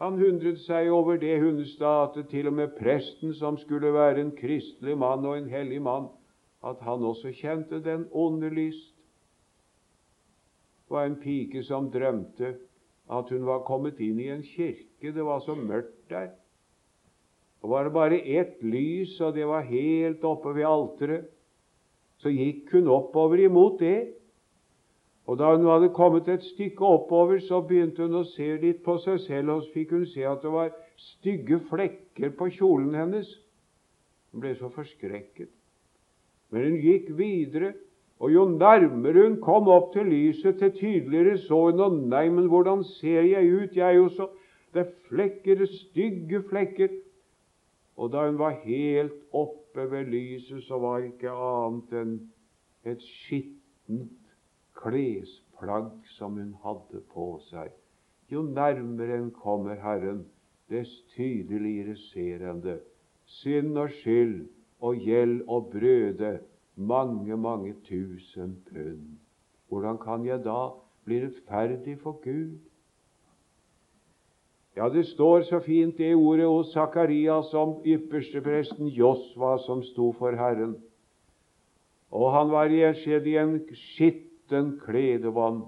Han 0.00 0.16
hundret 0.16 0.56
seg 0.64 0.88
over 0.88 1.18
det 1.20 1.34
Hundestad 1.42 2.06
at 2.06 2.14
det 2.16 2.30
til 2.30 2.46
og 2.48 2.54
med 2.56 2.70
presten, 2.78 3.34
som 3.36 3.58
skulle 3.60 3.92
være 3.92 4.22
en 4.22 4.30
kristelig 4.32 4.94
mann 4.98 5.26
og 5.28 5.36
en 5.36 5.50
hellig 5.52 5.82
mann, 5.84 6.06
at 6.64 6.80
han 6.80 7.04
også 7.04 7.34
kjente 7.36 7.82
den 7.84 8.06
onde 8.12 8.48
lyst. 8.48 8.94
Det 10.88 10.96
var 10.96 11.04
en 11.04 11.18
pike 11.20 11.62
som 11.62 11.90
drømte 11.92 12.54
at 13.10 13.30
hun 13.34 13.46
var 13.46 13.64
kommet 13.66 13.98
inn 14.02 14.20
i 14.22 14.30
en 14.30 14.44
kirke. 14.46 15.10
Det 15.12 15.24
var 15.24 15.42
så 15.42 15.56
mørkt 15.58 16.10
der. 16.10 16.30
Og 17.60 17.74
var 17.74 17.84
det 17.84 17.92
bare 17.92 18.20
ett 18.38 18.62
lys, 18.62 19.18
og 19.20 19.34
det 19.34 19.46
var 19.48 19.66
helt 19.68 20.24
oppe 20.24 20.54
ved 20.56 20.64
alteret, 20.64 21.28
så 22.20 22.32
gikk 22.32 22.72
hun 22.72 22.88
oppover 22.88 23.42
imot 23.44 23.80
det. 23.80 24.12
Og 25.28 25.38
da 25.38 25.50
hun 25.52 25.66
hadde 25.68 25.92
kommet 25.94 26.28
et 26.28 26.44
stykke 26.54 26.84
oppover, 26.84 27.40
så 27.44 27.60
begynte 27.64 28.06
hun 28.06 28.22
å 28.22 28.24
se 28.32 28.48
litt 28.62 28.82
på 28.84 28.96
seg 29.04 29.20
selv, 29.26 29.52
og 29.54 29.66
så 29.66 29.74
fikk 29.74 29.94
hun 29.96 30.08
se 30.08 30.24
at 30.26 30.42
det 30.44 30.52
var 30.52 30.72
stygge 31.00 31.60
flekker 31.68 32.34
på 32.38 32.48
kjolen 32.56 32.96
hennes. 32.96 33.28
Hun 34.32 34.44
ble 34.44 34.54
så 34.58 34.70
forskrekket. 34.72 35.52
Men 36.50 36.66
hun 36.66 36.80
gikk 36.82 37.12
videre, 37.18 37.74
og 38.20 38.32
jo 38.32 38.44
nærmere 38.52 39.28
hun 39.28 39.38
kom 39.40 39.68
opp 39.72 39.94
til 39.94 40.10
lyset, 40.12 40.58
til 40.58 40.72
tydeligere 40.76 41.38
så 41.40 41.60
hun 41.70 41.80
og 41.80 41.94
Nei, 42.12 42.28
men 42.28 42.50
hvordan 42.52 42.84
ser 42.84 43.24
jeg 43.24 43.48
ut? 43.48 43.76
Jeg 43.76 43.86
er 43.86 43.96
jo 43.96 44.08
så 44.08 44.28
Det 44.74 44.80
er 44.84 44.90
flekker, 45.08 45.64
stygge 45.66 46.42
flekker. 46.46 46.92
Og 47.96 48.12
da 48.12 48.26
hun 48.28 48.38
var 48.38 48.60
helt 48.62 49.16
oppe 49.32 49.90
ved 49.90 50.04
lyset, 50.04 50.62
så 50.62 50.78
var 50.78 51.00
det 51.00 51.08
ikke 51.10 51.32
annet 51.34 51.96
enn 51.98 52.12
et 52.86 53.02
skittent 53.02 54.30
klesplagg 54.78 55.90
som 56.14 56.38
hun 56.38 56.52
hadde 56.62 57.02
på 57.10 57.26
seg. 57.48 57.72
Jo 58.30 58.44
nærmere 58.46 59.18
en 59.18 59.32
kommer 59.34 59.80
Herren, 59.82 60.22
dess 60.70 60.92
tydeligere 61.16 61.96
ser 62.12 62.46
en 62.46 62.62
det. 62.62 62.78
Synd 63.26 63.74
og 63.78 63.90
skyld 63.90 64.46
og 64.80 65.02
gjeld 65.02 65.42
og 65.48 65.72
brøde 65.74 66.38
mange, 66.80 67.36
mange 67.36 67.74
tusen 67.84 68.56
pund. 68.68 69.18
Hvordan 69.68 69.98
kan 69.98 70.26
jeg 70.26 70.44
da 70.44 70.72
bli 71.04 71.20
rettferdig 71.24 71.98
for 72.00 72.20
Gud? 72.24 72.58
Ja, 74.76 74.88
det 74.88 75.06
står 75.06 75.42
så 75.42 75.60
fint 75.60 75.98
det 75.98 76.14
ordet 76.14 76.46
hos 76.46 76.72
Sakarias 76.72 77.54
om 77.54 77.80
ypperstepresten 77.84 78.88
Josva 78.88 79.58
som 79.66 79.82
sto 79.82 80.12
for 80.18 80.30
Herren. 80.38 80.76
Og 82.10 82.32
han 82.32 82.50
var 82.50 82.72
skjedd 82.94 83.26
i 83.26 83.36
en 83.36 83.58
skitten 83.74 84.78
kledevånd. 84.84 85.62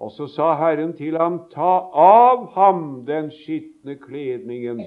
Og 0.00 0.12
så 0.16 0.26
sa 0.32 0.54
Herren 0.56 0.94
til 0.96 1.18
ham, 1.20 1.42
ta 1.52 1.90
av 1.92 2.46
ham 2.54 3.04
den 3.06 3.30
skitne 3.30 3.98
kledningen 4.00 4.80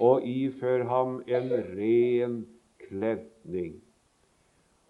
og 0.00 0.26
ifør 0.26 0.84
ham 0.90 1.20
en 1.26 1.52
ren 1.76 2.40
kledning. 2.88 3.85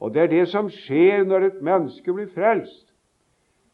Og 0.01 0.13
det 0.15 0.23
er 0.27 0.33
det 0.33 0.47
som 0.53 0.69
skjer 0.73 1.25
når 1.25 1.51
et 1.51 1.61
menneske 1.65 2.13
blir 2.13 2.29
frelst. 2.35 2.85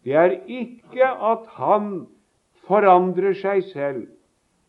det 0.05 0.15
er 0.15 0.33
ikke 0.47 1.07
at 1.07 1.47
han 1.59 2.07
forandrer 2.67 3.35
seg 3.39 3.63
selv, 3.71 4.07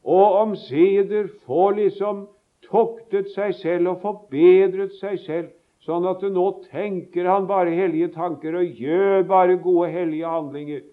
og 0.03 0.35
omsider 0.41 1.27
får 1.45 1.71
liksom 1.79 2.27
tuktet 2.67 3.29
seg 3.33 3.53
selv 3.61 3.93
og 3.93 4.01
forbedret 4.01 4.93
seg 4.99 5.19
selv, 5.25 5.49
sånn 5.85 6.05
at 6.07 6.21
nå 6.31 6.45
tenker 6.71 7.27
han 7.27 7.47
bare 7.47 7.73
hellige 7.75 8.13
tanker 8.13 8.55
og 8.59 8.79
gjør 8.79 9.23
bare 9.27 9.57
gode, 9.57 9.89
hellige 9.91 10.29
handlinger. 10.29 10.83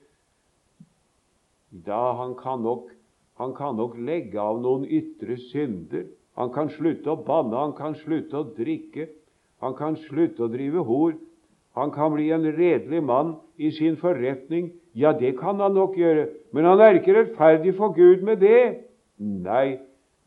Da 1.70 2.00
han 2.18 2.34
kan 2.34 2.64
nok, 2.64 2.88
han 3.38 3.54
kan 3.54 3.76
nok 3.78 3.96
legge 3.96 4.40
av 4.40 4.58
noen 4.60 4.84
ytre 4.84 5.36
synder. 5.50 6.08
Han 6.36 6.50
kan 6.54 6.70
slutte 6.74 7.12
å 7.12 7.20
banne, 7.22 7.56
han 7.56 7.76
kan 7.78 7.94
slutte 8.00 8.40
å 8.40 8.48
drikke, 8.56 9.08
han 9.60 9.76
kan 9.76 9.96
slutte 10.06 10.46
å 10.46 10.52
drive 10.52 10.84
hor. 10.88 11.16
Han 11.76 11.92
kan 11.94 12.14
bli 12.14 12.30
en 12.34 12.46
redelig 12.56 13.02
mann 13.04 13.34
i 13.60 13.70
sin 13.76 13.96
forretning. 14.00 14.72
Ja, 14.96 15.12
det 15.12 15.36
kan 15.38 15.60
han 15.60 15.76
nok 15.76 15.96
gjøre, 15.98 16.28
men 16.52 16.66
han 16.66 16.80
er 16.82 16.98
ikke 16.98 17.14
rettferdig 17.14 17.76
for 17.78 17.94
Gud 17.94 18.24
med 18.26 18.40
det. 18.42 18.80
Nei, 19.20 19.78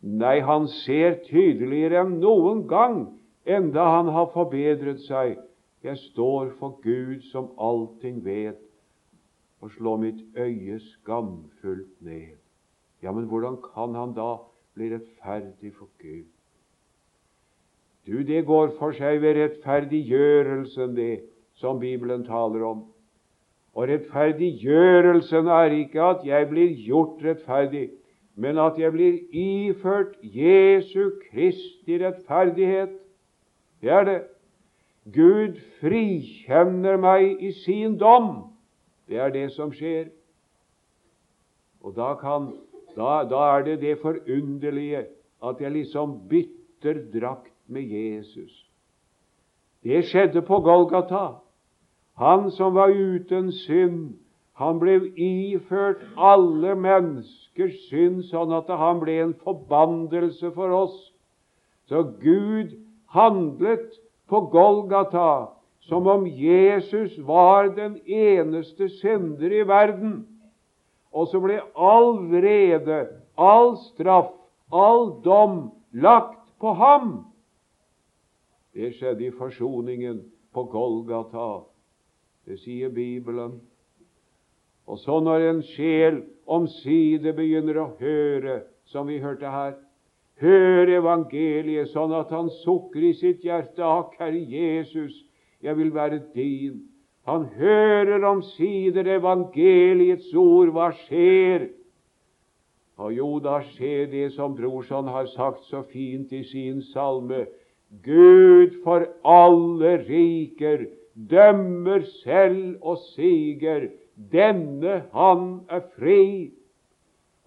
nei, 0.01 0.37
han 0.45 0.69
ser 0.85 1.17
tydeligere 1.25 2.05
enn 2.05 2.19
noen 2.21 2.63
gang, 2.69 3.01
enda 3.43 3.89
han 3.97 4.11
har 4.15 4.29
forbedret 4.35 5.01
seg. 5.03 5.35
Jeg 5.83 5.99
står 6.13 6.53
for 6.61 6.77
Gud 6.85 7.25
som 7.33 7.51
allting 7.59 8.21
vet, 8.23 8.61
og 9.59 9.73
slår 9.75 9.99
mitt 9.99 10.21
øye 10.39 10.79
skamfullt 10.79 11.99
ned. 11.99 12.39
Ja, 13.03 13.11
men 13.11 13.27
hvordan 13.27 13.59
kan 13.73 13.95
han 13.99 14.15
da 14.15 14.37
bli 14.77 14.93
rettferdig 14.93 15.73
for 15.75 15.91
Gud? 15.99 16.32
Du, 18.05 18.23
det 18.23 18.45
går 18.45 18.73
for 18.79 18.95
seg 18.97 19.21
ved 19.23 19.37
rettferdiggjørelsen, 19.39 20.95
det 20.95 21.23
som 21.55 21.79
Bibelen 21.79 22.25
taler 22.27 22.65
om. 22.67 22.81
Og 23.73 23.87
rettferdiggjørelsen 23.89 25.47
er 25.47 25.75
ikke 25.77 26.01
at 26.03 26.25
jeg 26.27 26.49
blir 26.49 26.73
gjort 26.83 27.23
rettferdig, 27.23 27.87
men 28.35 28.59
at 28.59 28.77
jeg 28.81 28.91
blir 28.91 29.21
iført 29.31 30.17
Jesu 30.21 31.13
Kristi 31.29 31.97
rettferdighet. 32.01 32.91
Det 33.81 33.91
er 33.91 34.05
det. 34.09 34.19
Gud 35.13 35.57
frikjenner 35.81 36.99
meg 36.99 37.41
i 37.43 37.51
sin 37.63 37.97
dom. 37.99 38.53
Det 39.07 39.19
er 39.19 39.33
det 39.35 39.49
som 39.55 39.71
skjer. 39.75 40.11
Og 41.83 41.95
da, 41.95 42.13
kan, 42.19 42.53
da, 42.95 43.23
da 43.27 43.41
er 43.57 43.65
det 43.67 43.79
det 43.81 43.97
forunderlige 44.03 45.05
at 45.43 45.59
jeg 45.59 45.75
liksom 45.75 46.21
bytter 46.31 47.01
drakt 47.11 47.52
med 47.73 47.89
Jesus. 47.89 48.51
Det 49.83 50.05
skjedde 50.07 50.41
på 50.41 50.59
Golgata. 50.63 51.39
Han 52.17 52.51
som 52.51 52.75
var 52.75 52.93
uten 52.93 53.51
synd, 53.51 54.13
han 54.53 54.77
ble 54.79 54.99
iført 55.17 56.03
alle 56.17 56.75
menneskers 56.77 57.79
synd, 57.89 58.21
sånn 58.29 58.53
at 58.53 58.69
han 58.69 59.01
ble 59.01 59.17
en 59.23 59.33
forbannelse 59.41 60.53
for 60.53 60.75
oss. 60.77 60.95
Så 61.89 62.03
Gud 62.21 62.77
handlet 63.11 63.97
på 64.29 64.45
Golgata 64.53 65.49
som 65.83 66.07
om 66.07 66.27
Jesus 66.27 67.17
var 67.19 67.73
den 67.75 67.97
eneste 68.07 68.89
synder 68.89 69.51
i 69.51 69.65
verden. 69.67 70.27
Og 71.13 71.27
så 71.27 71.41
ble 71.43 71.59
all 71.75 72.15
vrede, 72.31 73.03
all 73.37 73.75
straff, 73.89 74.31
all 74.71 75.09
dom 75.25 75.73
lagt 75.91 76.39
på 76.59 76.73
ham. 76.79 77.25
Det 78.73 78.93
skjedde 78.97 79.27
i 79.27 79.35
forsoningen 79.37 80.23
på 80.53 80.65
Golgata. 80.71 81.63
Det 82.45 82.57
sier 82.59 82.89
Bibelen. 82.89 83.59
Og 84.89 84.99
så 84.99 85.19
når 85.23 85.47
en 85.49 85.63
sjel 85.63 86.23
omsider 86.45 87.35
begynner 87.37 87.79
å 87.79 87.91
høre, 88.01 88.63
som 88.89 89.07
vi 89.07 89.21
hørte 89.23 89.49
her, 89.49 89.77
Hør 90.41 90.89
evangeliet 90.89 91.91
sånn 91.93 92.13
at 92.17 92.31
han 92.33 92.49
sukker 92.63 93.03
i 93.05 93.13
sitt 93.15 93.45
hjerte 93.45 93.85
Akk, 93.85 94.17
Herre 94.19 94.41
Jesus, 94.41 95.13
jeg 95.63 95.77
vil 95.77 95.93
være 95.93 96.23
din. 96.33 96.81
Han 97.29 97.45
hører 97.55 98.25
omsider 98.27 99.07
evangeliets 99.13 100.33
ord. 100.35 100.73
Hva 100.75 100.89
skjer? 101.05 101.69
Og 102.99 103.13
jo, 103.15 103.29
da 103.45 103.61
skjer 103.69 104.09
det 104.11 104.25
som 104.35 104.57
Brorson 104.57 105.07
har 105.07 105.29
sagt 105.31 105.63
så 105.69 105.85
fint 105.93 106.33
i 106.35 106.43
sin 106.49 106.81
salme. 106.91 107.45
Gud 108.01 108.81
for 108.83 109.05
alle 109.23 109.97
riker 110.07 110.85
dømmer 111.29 112.01
selv 112.23 112.77
og 112.81 112.97
siger 112.97 113.87
denne 114.31 115.03
han 115.13 115.59
er 115.69 115.81
fri. 115.95 116.51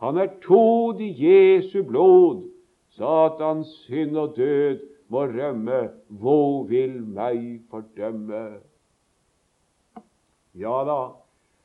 Han 0.00 0.16
er 0.16 0.28
tod 0.42 1.00
i 1.00 1.10
Jesu 1.24 1.82
blod. 1.82 2.42
Satans 2.96 3.68
synd 3.86 4.16
og 4.16 4.36
død 4.36 4.80
må 5.08 5.26
rømme. 5.26 5.90
Hvor 6.08 6.64
vil 6.64 7.02
meg 7.02 7.60
fordømme? 7.70 8.60
Ja 10.56 10.78
da, 10.88 11.00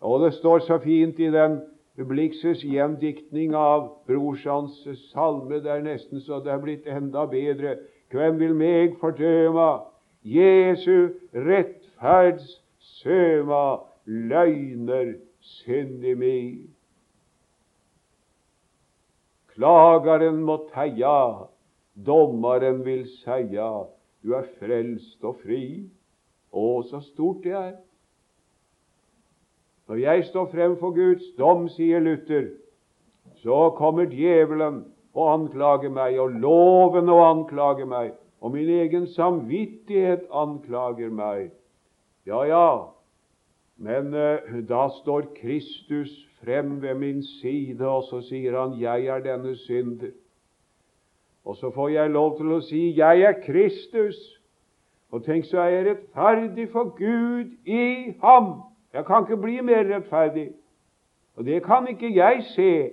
og 0.02 0.26
det 0.26 0.34
står 0.34 0.60
så 0.60 0.78
fint 0.84 1.20
i 1.20 1.30
den 1.32 1.62
Blixes 2.08 2.63
gjendiktning 2.63 3.54
av 3.56 3.88
brorsans 4.08 4.80
salme. 5.12 5.60
Det 5.62 5.72
er 5.72 5.84
nesten 5.86 6.24
så 6.24 6.39
det 6.44 6.52
er 6.54 6.62
blitt 6.63 6.88
enda 6.89 7.26
bedre. 7.30 7.78
Hvem 8.12 8.39
vil 8.39 8.56
meg 8.56 8.97
fordøme? 9.00 9.69
Jesu 10.24 11.10
rettferds 11.34 12.62
søma 12.80 13.80
løgner 14.06 15.13
syndig 15.39 16.17
mi. 16.17 16.38
Klagaren 19.56 20.43
må 20.43 20.58
teia, 20.74 21.47
dommeren 21.95 22.84
vil 22.86 23.08
seia, 23.24 23.71
du 24.24 24.36
er 24.38 24.47
frelst 24.60 25.24
og 25.24 25.39
fri. 25.43 25.63
Å, 26.52 26.84
så 26.88 27.00
stort 27.06 27.43
det 27.45 27.56
er! 27.56 27.76
Når 29.88 30.04
jeg 30.04 30.26
står 30.30 30.52
frem 30.52 30.78
for 30.80 30.95
Guds 30.95 31.24
dom, 31.39 31.65
sier 31.71 32.00
Luther, 32.04 32.52
så 33.41 33.69
kommer 33.76 34.08
djevelen 34.12 34.84
og 35.13 35.34
anklage 35.34 35.89
meg, 35.89 36.19
og 36.19 36.32
loven 36.32 37.10
og 37.10 37.21
anklage 37.30 37.86
meg, 37.86 38.12
og 38.41 38.52
min 38.52 38.69
egen 38.69 39.08
samvittighet 39.08 40.28
anklager 40.34 41.10
meg. 41.10 41.52
Ja, 42.26 42.43
ja, 42.43 42.67
men 43.82 44.13
eh, 44.13 44.62
da 44.69 44.88
står 45.02 45.32
Kristus 45.41 46.12
frem 46.41 46.82
ved 46.82 46.93
min 46.95 47.24
side, 47.24 47.88
og 47.88 48.04
så 48.04 48.21
sier 48.21 48.60
han 48.60 48.80
'Jeg 48.80 49.06
er 49.06 49.19
denne 49.19 49.56
synder'. 49.56 50.13
Og 51.45 51.56
så 51.56 51.71
får 51.71 51.89
jeg 51.89 52.10
lov 52.10 52.38
til 52.38 52.52
å 52.52 52.62
si 52.62 52.93
'Jeg 52.97 53.21
er 53.21 53.34
Kristus'. 53.34 54.38
Og 55.12 55.24
tenk, 55.24 55.45
så 55.45 55.60
er 55.60 55.67
jeg 55.67 55.86
rettferdig 55.86 56.69
for 56.71 56.84
Gud 56.84 57.52
i 57.65 58.13
ham. 58.24 58.62
Jeg 58.93 59.06
kan 59.06 59.24
ikke 59.24 59.41
bli 59.41 59.62
mer 59.62 59.95
rettferdig. 59.95 60.50
Og 61.36 61.45
det 61.45 61.63
kan 61.63 61.88
ikke 61.88 62.15
jeg 62.15 62.43
se. 62.43 62.89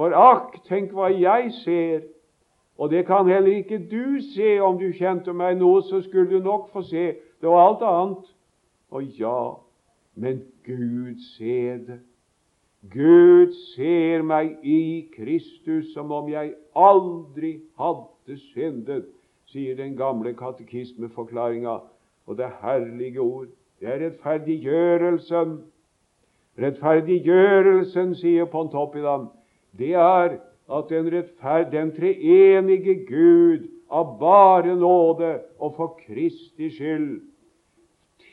For 0.00 0.14
akk, 0.16 0.54
tenk 0.64 0.94
hva 0.96 1.10
jeg 1.12 1.50
ser. 1.60 2.06
Og 2.80 2.88
det 2.88 3.02
kan 3.04 3.26
heller 3.28 3.58
ikke 3.58 3.76
du 3.90 4.16
se. 4.32 4.54
Om 4.64 4.78
du 4.80 4.86
kjente 4.96 5.34
meg 5.36 5.58
nå, 5.60 5.74
så 5.84 5.98
skulle 6.00 6.30
du 6.30 6.38
nok 6.40 6.70
få 6.72 6.80
se. 6.88 7.02
Det 7.36 7.48
var 7.48 7.66
alt 7.66 7.82
annet. 7.84 8.30
Og 8.96 9.18
ja, 9.18 9.40
men 10.16 10.38
Gud 10.64 11.18
ser 11.34 11.82
det. 11.84 11.98
Gud 12.94 13.52
ser 13.74 14.24
meg 14.24 14.54
i 14.64 15.10
Kristus 15.12 15.90
som 15.92 16.14
om 16.16 16.30
jeg 16.32 16.54
aldri 16.72 17.50
hadde 17.76 18.38
syndet, 18.54 19.10
sier 19.52 19.76
den 19.76 19.98
gamle 19.98 20.32
katekismeforklaringa. 20.38 21.74
Og 22.24 22.38
det 22.38 22.48
herlige 22.62 23.20
ord, 23.20 23.52
det 23.80 23.92
er 23.92 24.00
rettferdiggjørelsen. 24.06 25.52
Rettferdiggjørelsen, 26.64 28.16
sier 28.16 28.48
Pontoppidan, 28.48 29.28
det 29.78 29.94
er 29.94 30.38
at 30.70 30.88
den, 30.88 31.10
den 31.72 31.92
treenige 31.96 32.94
Gud 33.06 33.68
av 33.90 34.18
bare 34.20 34.76
nåde 34.76 35.40
og 35.58 35.74
for 35.76 35.98
Kristi 36.06 36.70
skyld 36.70 37.20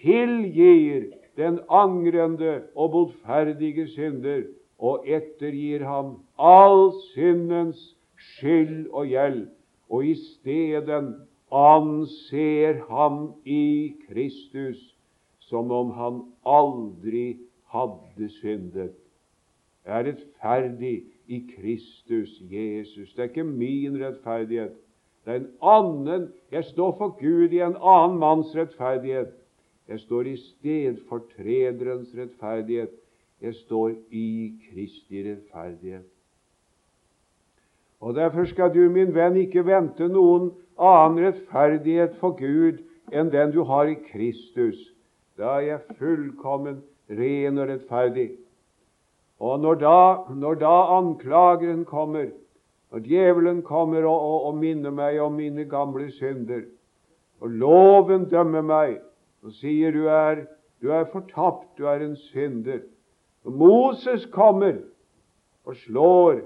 tilgir 0.02 1.08
den 1.38 1.60
angrende 1.69 2.62
og 2.76 2.91
botferdige 2.91 3.88
synder, 3.88 4.43
og 4.80 5.06
ettergir 5.10 5.86
ham 5.86 6.17
all 6.38 6.91
syndens 7.13 7.80
skyld 8.17 8.89
og 8.93 9.08
gjeld, 9.10 9.47
og 9.89 10.06
i 10.06 10.13
stedet 10.15 11.15
anser 11.52 12.82
ham 12.89 13.34
i 13.45 13.93
Kristus 14.10 14.78
som 15.47 15.71
om 15.71 15.91
han 15.95 16.21
aldri 16.45 17.38
hadde 17.73 18.30
syndet. 18.30 18.93
Det 19.86 19.93
er 19.93 20.04
rettferdig 20.10 20.95
i 21.27 21.39
Kristus 21.55 22.41
Jesus. 22.51 23.13
Det 23.13 23.19
er 23.19 23.29
ikke 23.31 23.43
min 23.43 23.97
rettferdighet. 24.03 24.75
Det 25.25 25.33
er 25.33 25.39
en 25.41 25.49
annen 25.61 26.29
Jeg 26.51 26.63
står 26.63 26.95
for 26.97 27.17
Gud 27.19 27.51
i 27.51 27.59
en 27.59 27.75
annen 27.75 28.19
manns 28.19 28.55
rettferdighet. 28.55 29.33
Jeg 29.87 29.99
står 29.99 30.21
i 30.21 30.37
stedfortrederens 30.37 32.15
rettferdighet. 32.17 32.93
Jeg 33.41 33.55
står 33.55 33.91
i 34.11 34.53
Kristi 34.69 35.23
rettferdighet. 35.29 36.05
Og 37.99 38.15
Derfor 38.15 38.45
skal 38.45 38.73
du, 38.73 38.89
min 38.89 39.15
venn, 39.15 39.35
ikke 39.35 39.65
vente 39.65 40.07
noen 40.07 40.51
annen 40.77 41.25
rettferdighet 41.25 42.15
for 42.21 42.37
Gud 42.37 42.83
enn 43.11 43.31
den 43.33 43.51
du 43.51 43.63
har 43.65 43.89
i 43.89 43.97
Kristus. 44.11 44.77
Da 45.37 45.57
er 45.57 45.65
jeg 45.65 45.97
fullkommen 45.99 46.81
ren 47.09 47.57
og 47.57 47.69
rettferdig. 47.71 48.29
Og 49.39 49.60
når 49.62 49.80
da, 49.82 50.00
når 50.34 50.60
da 50.62 50.76
anklageren 50.97 51.86
kommer, 51.86 52.30
når 52.91 53.04
djevelen 53.06 53.62
kommer 53.62 54.06
og, 54.06 54.17
og, 54.17 54.45
og, 54.50 54.58
minner 54.58 54.91
meg 54.91 55.19
om 55.21 55.36
mine 55.38 55.67
gamle 55.69 56.10
synder, 56.12 56.63
og 57.39 57.50
loven 57.50 58.26
dømmer 58.32 58.65
meg 58.65 59.00
og 59.45 59.54
sier 59.54 59.93
du 59.93 60.08
er, 60.10 60.47
du 60.82 60.89
er 60.89 61.06
fortapt, 61.12 61.78
du 61.78 61.86
er 61.86 62.02
en 62.02 62.15
synder 62.32 62.82
og 63.47 63.54
Moses 63.54 64.26
kommer 64.26 64.73
og 65.65 65.76
slår 65.76 66.41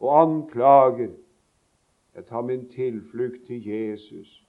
og 0.00 0.22
anklager. 0.22 1.14
Jeg 2.14 2.26
tar 2.26 2.42
min 2.42 2.68
tilflukt 2.68 3.46
til 3.46 3.68
Jesus. 3.68 4.44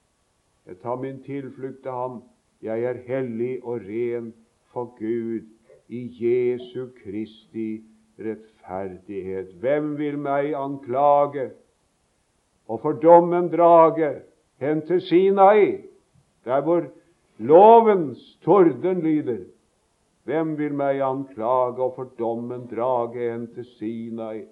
Jeg 0.66 0.76
tar 0.82 0.96
min 0.96 1.22
tilflukt 1.22 1.82
til 1.82 1.90
ham. 1.90 2.22
Jeg 2.62 2.84
er 2.84 3.00
hellig 3.06 3.64
og 3.64 3.80
ren 3.80 4.34
for 4.72 4.84
Gud 4.98 5.48
i 5.88 6.08
Jesu 6.20 6.88
Kristi 7.02 7.82
rettferdighet. 8.18 9.54
Hvem 9.60 9.94
vil 9.98 10.18
meg 10.18 10.52
anklage 10.56 11.50
og 12.68 12.80
for 12.80 12.98
dommen 13.00 13.48
drage 13.52 14.10
hen 14.60 14.82
til 14.86 15.00
Sinai, 15.00 15.78
der 16.44 16.60
hvor 16.60 16.84
lovens 17.38 18.38
torden 18.44 19.00
lyder? 19.00 19.44
Hvem 20.24 20.58
vil 20.58 20.74
meg 20.74 21.00
anklage 21.00 21.80
og 21.80 21.94
for 21.96 22.12
dommen 22.18 22.68
drage 22.68 23.30
hen 23.32 23.46
til 23.54 23.64
Sinai? 23.78 24.44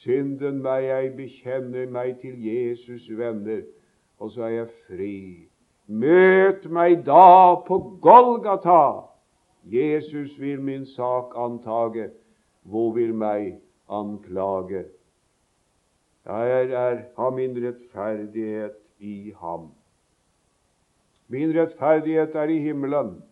Synden 0.00 0.62
meg, 0.62 0.86
jeg 0.86 1.12
bekjenner 1.16 1.90
meg 1.92 2.20
til 2.22 2.38
Jesus 2.40 3.08
venner, 3.18 3.66
og 4.18 4.30
så 4.32 4.46
er 4.46 4.54
jeg 4.54 4.68
fri. 4.86 5.49
Møt 5.90 6.68
meg 6.70 7.00
da 7.06 7.56
på 7.66 7.78
Golgata. 8.02 9.10
Jesus 9.66 10.36
vil 10.38 10.60
min 10.62 10.86
sak 10.86 11.34
antage. 11.34 12.10
Hvor 12.62 12.92
vil 12.94 13.14
meg 13.14 13.56
anklage? 13.90 14.84
Jeg 16.26 16.70
er, 16.70 17.02
har 17.16 17.30
min 17.30 17.56
rettferdighet 17.64 18.76
i 18.98 19.32
ham. 19.40 19.70
Min 21.28 21.56
rettferdighet 21.56 22.36
er 22.36 22.54
i 22.54 22.60
himmelen. 22.62 23.22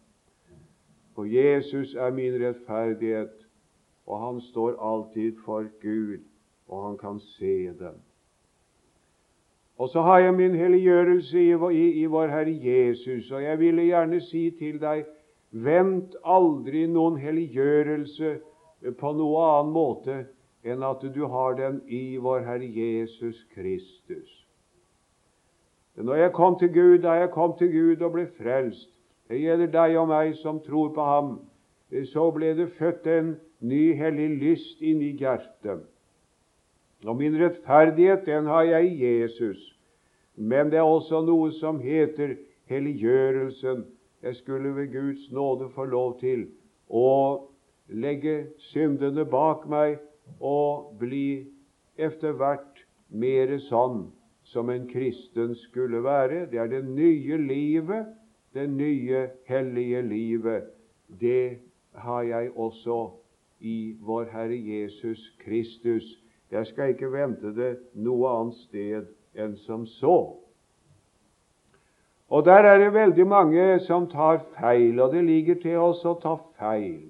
For 1.15 1.25
Jesus 1.25 1.95
er 1.95 2.11
min 2.11 2.35
rettferdighet, 2.43 3.47
og 4.07 4.21
han 4.27 4.41
står 4.41 4.79
alltid 4.83 5.39
for 5.45 5.67
Gud, 5.83 6.19
og 6.69 6.87
han 6.89 6.99
kan 6.99 7.21
se 7.21 7.69
den. 7.79 8.03
Og 9.79 9.89
så 9.89 10.03
har 10.03 10.19
jeg 10.19 10.35
min 10.35 10.55
helliggjørelse 10.59 11.39
i, 11.39 11.53
i, 11.53 11.85
i 12.03 12.07
vår 12.11 12.33
Herre 12.33 12.55
Jesus, 12.63 13.31
og 13.31 13.43
jeg 13.43 13.59
ville 13.59 13.83
gjerne 13.87 14.21
si 14.21 14.51
til 14.59 14.81
deg 14.83 15.07
Vent 15.51 16.17
aldri 16.29 16.83
noen 16.93 17.17
helliggjørelse 17.17 18.35
på 19.01 19.13
noe 19.17 19.45
annen 19.47 19.73
måte 19.73 20.19
enn 20.67 20.83
at 20.85 21.07
du 21.15 21.23
har 21.33 21.57
den 21.57 21.81
i 21.89 22.19
vår 22.21 22.45
Herre 22.45 22.69
Jesus 22.69 23.41
Kristus. 23.55 24.29
Når 25.97 26.15
jeg 26.15 26.33
kom 26.33 26.59
til 26.59 26.73
Gud, 26.75 26.99
da 27.03 27.17
jeg 27.23 27.31
kom 27.31 27.57
til 27.59 27.73
Gud 27.73 28.03
og 28.05 28.13
ble 28.13 28.27
frelst, 28.37 28.91
det 29.29 29.41
gjelder 29.41 29.73
deg 29.73 29.97
og 29.99 30.09
meg 30.13 30.37
som 30.39 30.61
tror 30.63 30.93
på 30.95 31.05
Ham, 31.05 31.33
så 32.13 32.29
ble 32.31 32.53
det 32.59 32.69
født 32.77 33.07
en 33.09 33.37
ny 33.61 33.95
hellig 33.97 34.29
lyst 34.43 34.83
inni 34.85 35.15
hjertet. 35.19 35.83
Og 37.07 37.17
min 37.17 37.37
rettferdighet, 37.39 38.27
den 38.27 38.47
har 38.47 38.63
jeg 38.63 38.87
i 38.93 39.05
Jesus. 39.05 39.79
Men 40.37 40.71
det 40.71 40.79
er 40.79 40.87
også 40.87 41.23
noe 41.27 41.53
som 41.59 41.81
heter 41.81 42.37
helliggjørelsen. 42.71 43.85
Jeg 44.23 44.37
skulle 44.37 44.75
ved 44.75 44.93
Guds 44.93 45.31
nåde 45.33 45.71
få 45.75 45.85
lov 45.85 46.19
til 46.21 46.49
å 46.91 47.49
legge 47.89 48.49
syndene 48.73 49.25
bak 49.25 49.67
meg 49.71 49.99
og 50.41 50.99
bli 50.99 51.47
etter 51.99 52.35
hvert 52.39 52.83
mere 53.09 53.61
sånn 53.69 54.09
som 54.49 54.71
en 54.71 54.87
kristen 54.91 55.55
skulle 55.69 56.03
være. 56.05 56.47
Det 56.51 56.59
er 56.59 56.71
det 56.73 56.85
nye 56.85 57.39
livet, 57.41 58.07
det 58.55 58.67
nye 58.71 59.29
hellige 59.49 60.03
livet. 60.03 60.71
Det 61.21 61.59
har 61.95 62.23
jeg 62.23 62.51
også 62.57 62.99
i 63.61 63.97
vår 64.01 64.31
Herre 64.33 64.57
Jesus 64.57 65.23
Kristus. 65.45 66.05
Jeg 66.51 66.67
skal 66.67 66.95
ikke 66.95 67.11
vente 67.13 67.53
det 67.57 67.73
noe 67.95 68.31
annet 68.33 68.61
sted 68.67 69.09
enn 69.39 69.57
som 69.67 69.87
så. 69.99 70.19
Og 72.29 72.45
der 72.45 72.67
er 72.69 72.79
det 72.81 72.93
veldig 72.93 73.27
mange 73.29 73.67
som 73.87 74.09
tar 74.13 74.43
feil, 74.59 75.01
og 75.01 75.13
det 75.13 75.25
ligger 75.25 75.61
til 75.63 75.79
oss 75.81 76.05
å 76.05 76.17
ta 76.21 76.37
feil. 76.61 77.09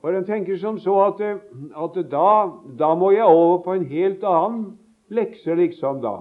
For 0.00 0.14
en 0.14 0.24
tenker 0.24 0.56
som 0.60 0.78
så 0.80 0.94
at, 1.08 1.20
at 1.20 2.00
da, 2.10 2.30
da, 2.78 2.94
må 2.94 3.10
jeg 3.12 3.26
over 3.26 3.58
på 3.64 3.74
en 3.74 3.88
helt 3.90 4.24
annen 4.24 4.78
lekse, 5.12 5.56
liksom 5.58 6.00
da. 6.04 6.16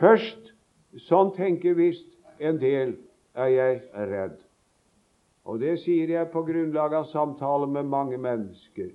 Først 0.00 0.54
Sånn 1.06 1.34
tenker 1.36 1.76
visst 1.76 2.08
en 2.40 2.58
del, 2.60 2.94
er 3.36 3.50
jeg 3.52 4.06
redd. 4.10 4.38
Og 5.48 5.60
det 5.60 5.78
sier 5.84 6.10
jeg 6.10 6.30
på 6.32 6.42
grunnlag 6.46 6.94
av 6.96 7.06
samtaler 7.12 7.68
med 7.70 7.88
mange 7.88 8.18
mennesker. 8.20 8.90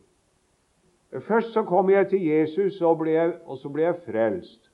Først 1.21 1.53
så 1.53 1.63
kommer 1.63 1.91
jeg 1.91 2.09
til 2.09 2.25
Jesus, 2.25 2.81
og, 2.81 2.97
ble, 2.97 3.33
og 3.45 3.57
så 3.57 3.69
blir 3.69 3.83
jeg 3.83 4.01
frelst. 4.05 4.71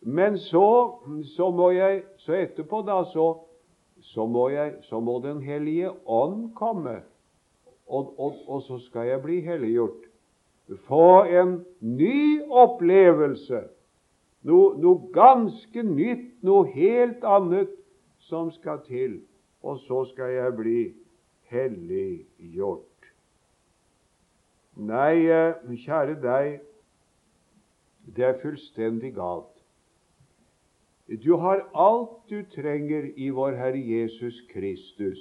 Men 0.00 0.38
så, 0.38 0.94
så 1.36 1.50
må 1.50 1.70
jeg 1.70 2.02
Så 2.16 2.32
etterpå, 2.32 2.82
da, 2.86 3.02
så, 3.12 3.38
så, 4.00 4.26
må, 4.26 4.48
jeg, 4.48 4.74
så 4.82 5.00
må 5.00 5.18
Den 5.24 5.42
hellige 5.42 5.90
ånd 6.06 6.54
komme, 6.54 7.02
og, 7.86 8.14
og, 8.20 8.34
og 8.46 8.62
så 8.62 8.78
skal 8.78 9.08
jeg 9.08 9.22
bli 9.22 9.40
helliggjort. 9.40 10.08
Få 10.88 11.24
en 11.24 11.64
ny 11.80 12.42
opplevelse. 12.50 13.62
Noe, 14.44 14.74
noe 14.80 15.08
ganske 15.12 15.82
nytt, 15.82 16.42
noe 16.44 16.68
helt 16.72 17.24
annet 17.24 17.72
som 18.28 18.52
skal 18.52 18.84
til. 18.86 19.20
Og 19.64 19.80
så 19.88 20.04
skal 20.12 20.32
jeg 20.36 20.56
bli 20.56 20.82
helliggjort. 21.52 22.87
Nei, 24.78 25.26
eh, 25.26 25.54
kjære 25.74 26.14
deg, 26.22 26.60
det 28.16 28.24
er 28.24 28.36
fullstendig 28.42 29.14
galt. 29.16 29.58
Du 31.24 31.36
har 31.36 31.64
alt 31.74 32.30
du 32.30 32.44
trenger 32.52 33.08
i 33.16 33.30
vår 33.34 33.56
Herre 33.58 33.80
Jesus 33.80 34.38
Kristus. 34.52 35.18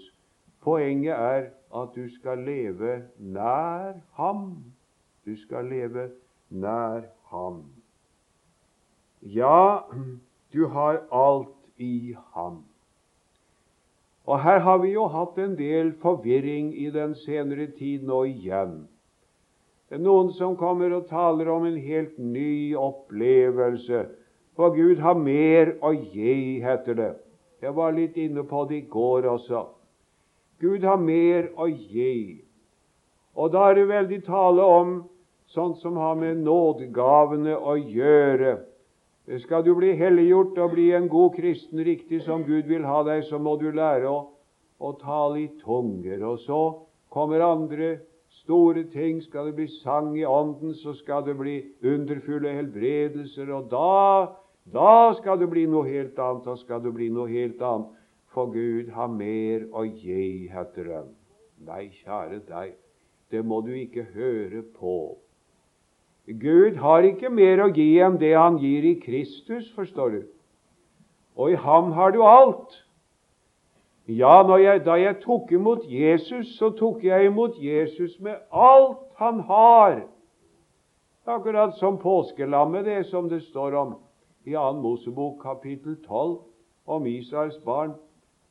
Poenget 0.61 1.15
er 1.15 1.49
at 1.73 1.95
du 1.95 2.05
skal 2.19 2.37
leve 2.37 3.07
nær 3.17 3.97
Ham. 4.13 4.63
Du 5.25 5.35
skal 5.41 5.65
leve 5.65 6.09
nær 6.49 7.07
Ham. 7.31 7.63
Ja, 9.21 9.79
du 10.53 10.67
har 10.67 11.01
alt 11.11 11.55
i 11.77 12.15
Ham. 12.33 12.63
Og 14.25 14.43
Her 14.43 14.59
har 14.59 14.77
vi 14.77 14.91
jo 14.91 15.07
hatt 15.07 15.37
en 15.37 15.57
del 15.57 15.93
forvirring 16.01 16.75
i 16.77 16.91
den 16.91 17.15
senere 17.15 17.71
tid 17.79 18.03
nå 18.03 18.23
igjen. 18.23 18.87
Det 19.87 19.95
er 19.95 20.03
noen 20.03 20.33
som 20.35 20.57
kommer 20.59 20.91
og 20.97 21.07
taler 21.07 21.47
om 21.47 21.65
en 21.67 21.77
helt 21.79 22.17
ny 22.19 22.75
opplevelse. 22.75 24.03
For 24.59 24.73
Gud 24.75 24.99
har 24.99 25.15
mer 25.15 25.77
å 25.85 25.93
gi, 25.95 26.59
heter 26.59 26.97
det. 26.97 27.11
Jeg 27.63 27.73
var 27.77 27.95
litt 27.95 28.17
inne 28.19 28.43
på 28.45 28.65
det 28.67 28.81
i 28.81 28.87
går 28.91 29.29
også. 29.31 29.63
Gud 30.59 30.83
har 30.83 30.99
mer 30.99 31.47
å 31.55 31.69
gi. 31.69 32.41
Og 33.37 33.53
da 33.53 33.69
er 33.69 33.77
det 33.77 33.85
veldig 33.91 34.19
tale 34.25 34.65
om 34.65 34.97
sånt 35.53 35.79
som 35.79 35.97
har 36.01 36.17
med 36.19 36.41
nådegavene 36.43 37.55
å 37.55 37.77
gjøre. 37.77 38.57
Skal 39.43 39.63
du 39.63 39.73
bli 39.77 39.93
helliggjort 39.99 40.57
og 40.63 40.73
bli 40.73 40.89
en 40.97 41.07
god 41.11 41.35
kristen 41.37 41.79
riktig 41.85 42.21
som 42.25 42.43
Gud 42.47 42.67
vil 42.67 42.85
ha 42.87 43.01
deg, 43.07 43.23
så 43.27 43.39
må 43.39 43.55
du 43.61 43.69
lære 43.71 44.09
å, 44.09 44.19
å 44.79 44.91
tale 44.99 45.45
i 45.45 45.49
tunger. 45.63 46.23
Og 46.27 46.43
så 46.43 46.61
kommer 47.13 47.45
andre 47.45 47.97
store 48.47 48.87
ting. 48.93 49.19
Skal 49.23 49.49
det 49.49 49.55
bli 49.59 49.67
sang 49.83 50.13
i 50.17 50.25
Ånden, 50.25 50.73
så 50.79 50.95
skal 50.95 51.25
det 51.27 51.35
bli 51.37 51.59
underfulle 51.83 52.55
helbredelser. 52.55 53.51
Og 53.53 53.67
da, 53.71 54.31
da 54.71 55.13
skal 55.19 55.39
det 55.41 55.49
bli 55.51 55.67
noe 55.67 55.87
helt 55.87 56.19
annet. 56.19 56.47
Da 56.47 56.55
skal 56.55 56.81
det 56.83 56.95
bli 56.95 57.11
noe 57.11 57.27
helt 57.27 57.61
annet. 57.61 57.91
For 58.31 58.47
Gud 58.53 58.91
har 58.95 59.11
mer 59.11 59.67
å 59.75 59.83
gi, 59.83 60.47
heter 60.51 60.87
det. 60.87 61.03
Nei, 61.67 61.87
kjære 62.03 62.43
deg, 62.47 62.75
det 63.33 63.43
må 63.43 63.63
du 63.65 63.71
ikke 63.73 64.05
høre 64.13 64.61
på. 64.77 65.17
Gud 66.27 66.77
har 66.83 67.07
ikke 67.07 67.31
mer 67.33 67.63
å 67.63 67.71
gi 67.73 67.95
enn 68.03 68.19
det 68.21 68.35
han 68.35 68.59
gir 68.61 68.85
i 68.85 68.97
Kristus, 69.01 69.71
forstår 69.73 70.13
du. 70.13 70.21
Og 71.39 71.55
i 71.55 71.59
ham 71.63 71.93
har 71.97 72.13
du 72.13 72.21
alt. 72.27 72.75
Ja, 74.07 74.57
jeg, 74.57 74.85
da 74.85 74.93
jeg 74.95 75.17
tok 75.19 75.51
imot 75.51 75.83
Jesus, 75.91 76.53
så 76.57 76.69
tok 76.69 77.03
jeg 77.03 77.25
imot 77.27 77.57
Jesus 77.59 78.19
med 78.23 78.35
alt 78.51 79.03
han 79.19 79.39
har. 79.39 80.05
Akkurat 81.27 81.75
som 81.75 81.97
påskelammet, 81.99 82.85
det 82.85 83.05
som 83.05 83.27
det 83.29 83.41
står 83.43 83.75
om 83.75 83.95
i 84.45 84.53
2. 84.53 84.73
Mosebok 84.79 85.41
kapittel 85.41 85.97
12 86.05 86.39
om 86.87 87.07
Israels 87.07 87.59
barn, 87.65 87.91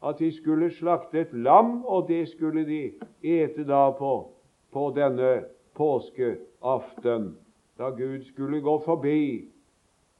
at 0.04 0.18
de 0.18 0.28
skulle 0.36 0.68
slakte 0.76 1.20
et 1.20 1.32
lam, 1.32 1.84
og 1.84 2.08
det 2.08 2.28
skulle 2.28 2.66
de 2.68 2.92
ete 3.24 3.64
da 3.64 3.90
på, 3.96 4.28
på 4.72 4.90
denne 4.96 5.44
påskeaften, 5.74 7.30
da 7.78 7.90
Gud 7.96 8.28
skulle 8.28 8.60
gå 8.60 8.78
forbi, 8.84 9.48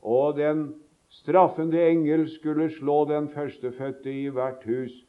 og 0.03 0.37
den 0.37 0.75
straffende 1.09 1.89
engel 1.91 2.25
skulle 2.31 2.71
slå 2.71 3.05
den 3.05 3.29
førstefødte 3.29 4.13
i 4.13 4.29
hvert 4.33 4.65
hus. 4.65 5.06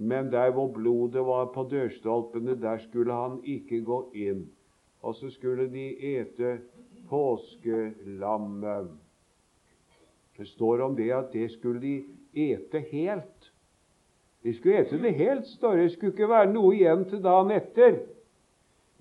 Men 0.00 0.30
der 0.32 0.50
hvor 0.56 0.70
blodet 0.72 1.26
var 1.26 1.50
på 1.52 1.66
dørstolpene, 1.68 2.54
der 2.60 2.78
skulle 2.78 3.12
han 3.12 3.40
ikke 3.44 3.82
gå 3.84 3.98
inn. 4.16 4.46
Og 5.04 5.14
så 5.14 5.28
skulle 5.30 5.66
de 5.68 5.86
ete 6.16 6.58
påskelammet. 7.08 8.88
Det 10.38 10.48
står 10.48 10.80
om 10.80 10.96
det 10.96 11.10
at 11.12 11.32
det 11.32 11.50
skulle 11.52 11.80
de 11.80 12.04
ete 12.32 12.80
helt. 12.90 13.52
De 14.42 14.54
skulle 14.56 14.80
ete 14.80 15.02
det 15.02 15.14
helt, 15.14 15.46
står 15.46 15.76
det. 15.76 15.82
Det 15.82 15.92
skulle 15.92 16.12
ikke 16.12 16.32
være 16.32 16.52
noe 16.52 16.74
igjen 16.74 17.04
til 17.10 17.20
dagen 17.24 17.52
etter. 17.52 18.00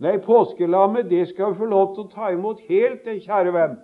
Nei, 0.03 0.17
påskelammet 0.23 1.07
det 1.11 1.29
skal 1.31 1.53
vi 1.53 1.61
få 1.61 1.71
lov 1.71 1.93
til 1.95 2.07
å 2.07 2.11
ta 2.11 2.31
imot 2.35 2.59
helt, 2.67 3.05
det, 3.07 3.21
kjære 3.23 3.55
venn. 3.55 3.79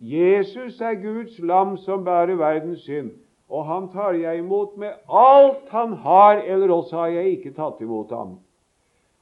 Jesus 0.00 0.80
er 0.80 0.98
Guds 0.98 1.38
lam 1.38 1.76
som 1.78 2.02
bærer 2.04 2.38
verdens 2.40 2.82
synd, 2.86 3.12
og 3.50 3.66
han 3.66 3.88
tar 3.90 4.14
jeg 4.14 4.38
imot 4.38 4.76
med 4.78 4.94
alt 5.10 5.68
han 5.74 5.92
har, 6.04 6.38
eller 6.46 6.70
også 6.70 6.96
har 6.96 7.12
jeg 7.16 7.36
ikke 7.36 7.54
tatt 7.56 7.80
imot 7.82 8.12
ham. 8.14 8.38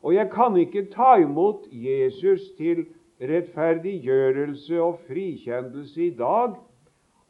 Og 0.03 0.15
jeg 0.15 0.31
kan 0.31 0.57
ikke 0.57 0.87
ta 0.93 1.17
imot 1.19 1.65
Jesus 1.73 2.45
til 2.59 2.85
rettferdiggjørelse 3.21 4.83
og 4.83 4.99
frikjennelse 5.09 6.03
i 6.07 6.11
dag, 6.11 6.55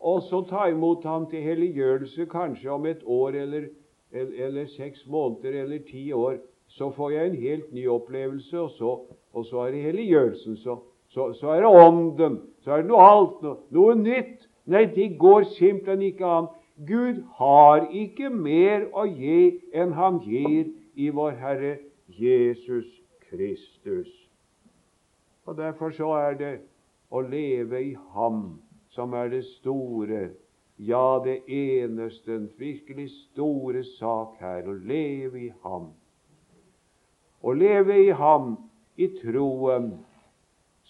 og 0.00 0.22
så 0.22 0.42
ta 0.50 0.66
imot 0.70 1.04
ham 1.04 1.26
til 1.30 1.42
helliggjørelse 1.42 2.26
kanskje 2.30 2.70
om 2.70 2.86
et 2.86 3.00
år 3.06 3.28
eller, 3.28 3.70
eller, 4.12 4.46
eller, 4.46 4.66
seks 4.66 5.06
måneder 5.06 5.62
eller 5.62 5.78
ti 5.90 6.12
år. 6.12 6.36
Så 6.68 6.90
får 6.90 7.10
jeg 7.10 7.26
en 7.26 7.40
helt 7.40 7.72
ny 7.72 7.88
opplevelse, 7.88 8.60
og 8.60 8.70
så, 8.70 8.98
og 9.32 9.46
så 9.46 9.64
er 9.64 9.70
det 9.70 9.82
helliggjørelsen. 9.82 10.56
Så, 10.56 10.76
så, 11.08 11.32
så, 11.32 11.48
er 11.48 11.60
det 11.60 11.66
ånden. 11.66 12.40
Så 12.64 12.72
er 12.72 12.82
det 12.82 12.90
noe 12.90 13.02
alt, 13.02 13.42
noe, 13.42 13.56
noe 13.70 13.94
nytt. 13.96 14.44
Nei, 14.68 14.84
det 14.92 15.14
går 15.18 15.48
simpelthen 15.56 16.02
ikke 16.10 16.26
an. 16.26 16.50
Gud 16.86 17.24
har 17.34 17.88
ikke 17.90 18.30
mer 18.30 18.86
å 18.94 19.02
gi 19.10 19.58
enn 19.74 19.96
Han 19.98 20.20
gir 20.22 20.68
i 20.94 21.08
vår 21.10 21.34
Herre 21.40 21.72
Jesus 22.06 22.86
Kristus. 23.28 24.10
Og 25.46 25.56
Derfor 25.58 25.90
så 25.90 26.12
er 26.20 26.38
det 26.38 26.52
å 27.10 27.20
leve 27.24 27.80
i 27.82 27.96
Ham 28.14 28.60
som 28.94 29.14
er 29.14 29.30
det 29.32 29.44
store, 29.58 30.30
ja, 30.78 31.18
det 31.24 31.40
eneste, 31.50 32.32
den 32.32 32.48
virkelig 32.58 33.08
store 33.10 33.82
sak 33.96 34.38
her. 34.38 34.68
Å 34.68 34.74
leve 34.78 35.48
i 35.48 35.52
Ham. 35.64 35.90
Å 37.42 37.54
leve 37.54 37.96
i 38.06 38.10
Ham 38.14 38.54
i 38.98 39.08
troen, 39.18 39.92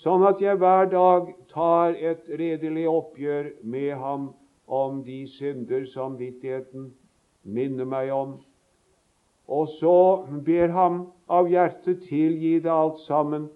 sånn 0.00 0.24
at 0.28 0.40
jeg 0.40 0.60
hver 0.60 0.88
dag 0.92 1.32
tar 1.52 1.96
et 1.96 2.28
redelig 2.28 2.86
oppgjør 2.88 3.50
med 3.64 3.96
Ham 4.00 4.28
om 4.68 5.02
de 5.04 5.26
synder 5.38 5.86
samvittigheten 5.92 6.90
minner 7.42 7.88
meg 7.88 8.12
om. 8.12 8.36
Og 9.48 9.68
så 9.78 9.94
ber 10.44 10.68
ham 10.76 11.00
av 11.28 11.48
hjertet 11.48 12.04
tilgi 12.08 12.58
det 12.60 12.72
alt 12.72 13.00
sammen 13.06 13.48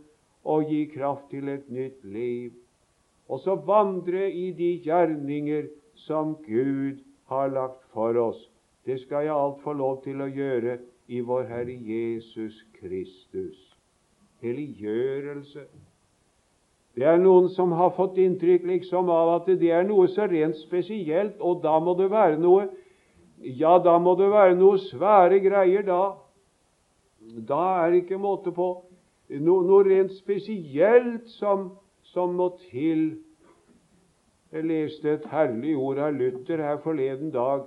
og 0.42 0.70
gi 0.72 0.86
kraft 0.94 1.28
til 1.30 1.52
et 1.52 1.68
nytt 1.70 2.00
liv. 2.04 2.52
Og 3.28 3.40
så 3.44 3.54
vandre 3.68 4.24
i 4.32 4.50
de 4.56 4.72
gjerninger 4.84 5.68
som 6.06 6.34
Gud 6.46 7.04
har 7.28 7.52
lagt 7.52 7.84
for 7.92 8.16
oss. 8.18 8.40
Det 8.84 8.98
skal 9.04 9.28
jeg 9.28 9.36
alt 9.36 9.60
få 9.62 9.76
lov 9.78 10.02
til 10.04 10.24
å 10.24 10.32
gjøre 10.32 10.80
i 11.12 11.20
vår 11.20 11.46
Herre 11.52 11.76
Jesus 11.76 12.56
Kristus. 12.80 13.58
Helliggjørelse. 14.42 15.68
Det 16.92 17.06
er 17.08 17.20
noen 17.20 17.48
som 17.54 17.72
har 17.72 17.94
fått 17.96 18.18
inntrykk 18.20 18.66
liksom 18.68 19.08
av 19.12 19.30
at 19.38 19.46
det 19.60 19.70
er 19.72 19.86
noe 19.88 20.10
så 20.12 20.26
rent 20.28 20.58
spesielt, 20.60 21.38
og 21.40 21.62
da 21.64 21.78
må 21.80 21.96
det 21.98 22.10
være 22.12 22.40
noe 22.40 22.68
Ja, 23.42 23.78
da 23.82 23.96
må 23.98 24.12
det 24.14 24.28
være 24.30 24.54
noe 24.54 24.78
svære 24.78 25.40
greier 25.42 25.82
da. 25.82 26.02
Da 27.48 27.62
er 27.82 27.90
det 27.90 28.04
ikke 28.04 28.20
måte 28.22 28.52
på 28.54 28.68
noe, 29.32 29.64
noe 29.66 29.82
rent 29.88 30.12
spesielt 30.14 31.26
som, 31.40 31.72
som, 32.12 32.36
må 32.38 32.52
til. 32.68 33.16
Jeg 34.52 34.68
leste 34.68 35.16
et 35.16 35.26
herlig 35.32 35.74
ord 35.74 35.98
av 35.98 36.14
Luther 36.14 36.62
her 36.62 36.78
forleden 36.84 37.32
dag 37.34 37.64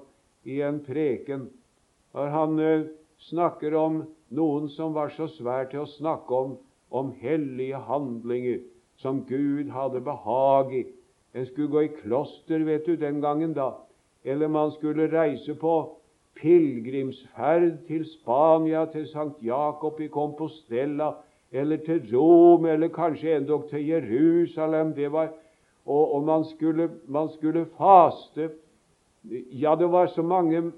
i 0.48 0.62
en 0.64 0.80
preken, 0.86 1.50
når 2.16 2.32
han 2.38 2.62
uh, 2.62 2.88
snakker 3.32 3.76
om 3.76 4.04
noen 4.38 4.70
som 4.72 4.96
var 4.96 5.12
så 5.18 5.28
svær 5.34 5.68
til 5.74 5.84
å 5.84 5.92
snakke 5.98 6.40
om, 6.40 6.56
om 6.94 7.12
hellige 7.20 7.84
handlinger 7.90 8.62
som 8.98 9.26
Gud 9.28 9.70
hadde 9.70 10.02
behag 10.02 10.74
i. 10.76 10.86
En 11.36 11.46
skulle 11.46 11.68
gå 11.68 11.82
i 11.84 11.94
kloster, 12.02 12.64
vet 12.64 12.86
du, 12.86 12.96
den 12.96 13.22
gangen 13.22 13.54
da. 13.54 13.74
Eller 14.24 14.48
man 14.48 14.72
skulle 14.72 15.10
reise 15.12 15.56
på 15.56 15.76
pilegrimsferd 16.40 17.86
til 17.88 18.06
Spania, 18.08 18.86
til 18.92 19.08
Sankt 19.08 19.44
Jakob 19.44 20.00
i 20.02 20.08
Compostela, 20.08 21.12
eller 21.52 21.78
til 21.86 22.02
Rom, 22.12 22.66
eller 22.66 22.88
kanskje 22.88 23.36
endog 23.38 23.70
til 23.70 23.88
Jerusalem. 23.88 24.94
Det 24.96 25.12
var, 25.12 25.30
og, 25.86 26.16
og 26.16 26.24
man, 26.24 26.46
skulle, 26.46 26.90
man 27.08 27.30
skulle 27.36 27.66
faste. 27.78 28.50
Ja, 29.52 29.76
det 29.80 29.92
var 29.92 30.08
så 30.08 30.22
mange 30.22 30.72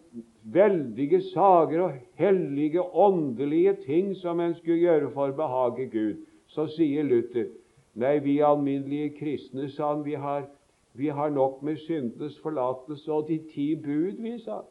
veldige 0.44 1.22
sager 1.22 1.82
og 1.82 1.94
hellige, 2.16 2.82
åndelige 2.82 3.76
ting 3.86 4.16
som 4.16 4.40
en 4.40 4.56
skulle 4.56 4.80
gjøre 4.80 5.14
for 5.14 5.32
å 5.32 5.38
behage 5.38 5.90
Gud. 5.92 6.26
Så 6.48 6.68
sier 6.78 7.04
Luther 7.04 7.50
Nei, 7.98 8.20
vi 8.22 8.38
alminnelige 8.46 9.16
kristne, 9.18 9.70
sa 9.74 9.92
han, 9.94 10.04
vi 10.06 10.16
har, 10.22 10.46
vi 10.94 11.10
har 11.10 11.32
nok 11.34 11.64
med 11.66 11.80
syndenes 11.82 12.38
forlatelse 12.44 13.12
og 13.14 13.30
de 13.30 13.40
ti 13.54 13.72
bud, 13.76 14.20
vi, 14.22 14.38
sa 14.44 14.62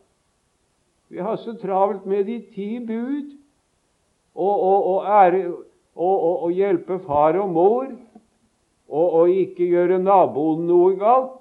Vi 1.08 1.18
har 1.22 1.36
så 1.36 1.54
travelt 1.58 2.06
med 2.06 2.26
de 2.26 2.40
ti 2.54 2.78
bud 2.78 3.34
og, 4.34 4.54
og, 4.62 4.86
og 4.94 5.04
ære 5.06 5.42
og 5.96 6.50
hjelpe 6.52 6.98
far 7.06 7.38
og 7.40 7.50
mor, 7.50 7.86
og, 8.88 9.30
ikke 9.30 9.66
gjøre 9.66 9.98
naboen 9.98 10.66
noe 10.68 10.94
galt, 11.00 11.40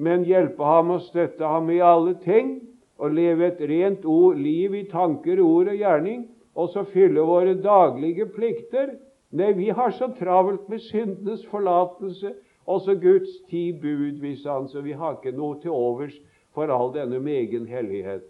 men 0.00 0.24
hjelpe 0.24 0.64
ham 0.64 0.94
og 0.94 1.02
støtte 1.04 1.44
ham 1.44 1.68
i 1.70 1.80
alle 1.84 2.14
ting, 2.24 2.60
og 3.00 3.14
leve 3.16 3.48
et 3.48 3.60
rent 3.68 4.04
liv 4.36 4.74
i 4.74 4.84
tanker, 4.88 5.40
ord 5.40 5.68
og 5.72 5.76
gjerning, 5.76 6.28
og 6.54 6.68
så 6.72 6.84
fylle 6.84 7.20
våre 7.20 7.54
daglige 7.54 8.26
plikter. 8.28 8.94
Nei, 9.30 9.52
vi 9.52 9.68
har 9.70 9.90
så 9.94 10.10
travelt 10.18 10.68
med 10.68 10.82
syndenes 10.82 11.46
forlatelse, 11.46 12.34
også 12.66 12.94
Guds 12.94 13.30
ti 13.50 13.72
bud, 13.72 14.18
hvis 14.18 14.44
han, 14.44 14.68
så 14.68 14.80
vi 14.80 14.92
har 14.92 15.16
ikke 15.16 15.36
noe 15.36 15.60
til 15.62 15.70
overs 15.70 16.16
for 16.54 16.70
all 16.70 16.90
denne 16.94 17.20
megen 17.22 17.66
hellighet. 17.66 18.26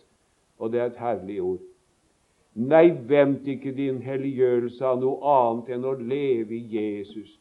Og 0.58 0.72
det 0.72 0.80
er 0.80 0.90
et 0.92 1.00
herlig 1.00 1.40
ord. 1.42 1.60
Nei, 2.54 2.90
vent 3.08 3.46
ikke 3.48 3.72
din 3.72 4.00
helliggjørelse 4.02 4.84
av 4.84 5.00
noe 5.00 5.20
annet 5.24 5.70
enn 5.76 5.86
å 5.86 5.94
leve 5.96 6.56
i 6.56 6.64
Jesus. 6.74 7.38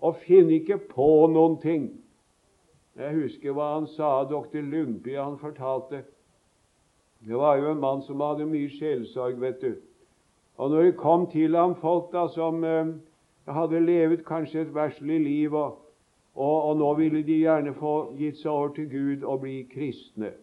Og 0.00 0.16
finn 0.24 0.50
ikke 0.50 0.80
på 0.90 1.10
noen 1.30 1.58
ting. 1.62 1.90
Jeg 2.98 3.14
husker 3.14 3.54
hva 3.54 3.74
han 3.76 3.86
sa, 3.94 4.24
doktor 4.28 4.64
Lundby. 4.64 5.14
Han 5.14 5.38
fortalte 5.38 6.02
Det 7.20 7.36
var 7.36 7.58
jo 7.60 7.70
en 7.70 7.80
mann 7.80 8.02
som 8.02 8.20
hadde 8.24 8.48
mye 8.48 8.70
sjelsorg, 8.72 9.36
vet 9.40 9.60
du. 9.60 9.74
Og 10.60 10.70
når 10.70 10.90
det 10.90 10.96
kom 11.00 11.24
til 11.32 11.56
ham 11.56 11.72
folk 11.80 12.10
da 12.12 12.26
som 12.34 12.64
eh, 12.68 12.92
hadde 13.48 13.80
levet 13.80 14.26
kanskje 14.28 14.66
et 14.66 14.74
verslig 14.74 15.20
liv, 15.24 15.54
og, 15.56 15.78
og, 16.34 16.56
og, 16.68 16.74
nå 16.76 16.90
ville 16.98 17.22
de 17.24 17.38
gjerne 17.40 17.72
få 17.78 17.94
gitt 18.18 18.42
seg 18.42 18.52
over 18.52 18.74
til 18.76 18.90
Gud 18.92 19.24
og 19.24 19.40
bli 19.46 19.62
kristne. 19.72 20.34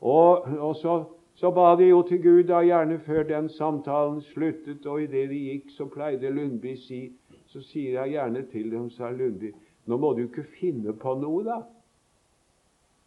Og, 0.00 0.48
og 0.56 0.72
så 0.80 0.96
så 1.36 1.50
ba 1.52 1.74
de 1.76 1.84
jo 1.90 2.00
til 2.08 2.22
Gud 2.22 2.46
da 2.48 2.62
gjerne 2.64 2.96
før 3.04 3.26
den 3.28 3.48
samtalen 3.52 4.22
sluttet, 4.22 4.86
og 4.86 5.02
idet 5.02 5.28
de 5.28 5.40
gikk, 5.50 5.70
så 5.76 5.84
pleide 5.84 6.30
Lundby 6.32 6.76
si 6.80 7.12
Så 7.46 7.60
sier 7.62 7.92
jeg 8.00 8.10
gjerne 8.16 8.42
til 8.50 8.70
dem, 8.72 8.88
sa 8.90 9.10
Lundby, 9.10 9.52
nå 9.86 9.96
må 9.96 10.12
du 10.16 10.24
ikke 10.24 10.42
finne 10.58 10.92
på 10.92 11.12
noe, 11.20 11.44
da. 11.44 11.60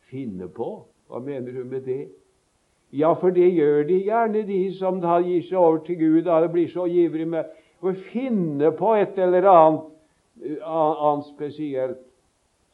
Finne 0.09 0.47
på? 0.47 0.69
Hva 1.09 1.19
mener 1.19 1.53
du 1.53 1.65
med 1.65 1.81
det? 1.85 2.07
Ja, 2.91 3.13
for 3.13 3.30
det 3.30 3.52
gjør 3.54 3.84
de 3.86 3.99
gjerne, 4.02 4.43
de 4.47 4.60
som 4.80 4.97
da 5.02 5.19
gir 5.21 5.43
seg 5.45 5.58
over 5.62 5.84
til 5.86 5.99
Gud 5.99 6.23
da 6.25 6.39
det 6.41 6.52
blir 6.54 6.69
så 6.71 6.88
ivrig 6.89 7.28
med 7.30 7.49
å 7.86 7.93
finne 8.10 8.71
på 8.75 8.95
et 8.97 9.17
eller 9.21 9.45
annet, 9.45 9.84
eh, 10.41 10.63
annet 10.65 11.30
spesielt 11.30 12.02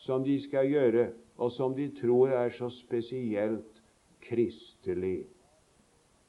som 0.05 0.23
de 0.23 0.37
skal 0.45 0.69
gjøre, 0.71 1.09
og 1.37 1.51
som 1.51 1.75
de 1.75 1.89
tror 1.99 2.31
er 2.31 2.53
så 2.55 2.69
spesielt 2.71 3.81
kristelig. 4.23 5.25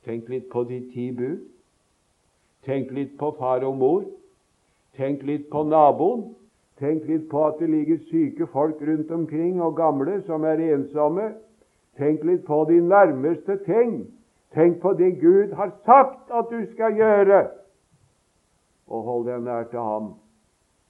Tenk 0.05 0.29
litt 0.29 0.51
på 0.51 0.65
de 0.65 0.81
ti 0.91 1.11
bud. 1.15 1.47
Tenk 2.67 2.91
litt 2.91 3.17
på 3.19 3.31
far 3.39 3.63
og 3.67 3.77
mor. 3.79 4.05
Tenk 4.97 5.23
litt 5.23 5.49
på 5.51 5.63
naboen. 5.63 6.35
Tenk 6.81 7.07
litt 7.09 7.29
på 7.31 7.47
at 7.47 7.61
det 7.61 7.71
ligger 7.71 8.03
syke 8.11 8.47
folk 8.53 8.81
rundt 8.83 9.11
omkring, 9.11 9.61
og 9.63 9.77
gamle 9.79 10.19
som 10.27 10.45
er 10.45 10.61
ensomme. 10.75 11.31
Tenk 11.97 12.25
litt 12.25 12.45
på 12.45 12.65
de 12.69 12.81
nærmeste 12.85 13.57
ting. 13.65 14.05
Tenk 14.55 14.81
på 14.83 14.93
det 14.97 15.17
Gud 15.21 15.53
har 15.57 15.73
sagt 15.85 16.31
at 16.33 16.51
du 16.51 16.61
skal 16.73 16.97
gjøre, 16.97 17.41
og 18.87 19.03
hold 19.03 19.27
deg 19.27 19.43
nær 19.45 19.67
til 19.73 19.83
Ham. 19.83 20.13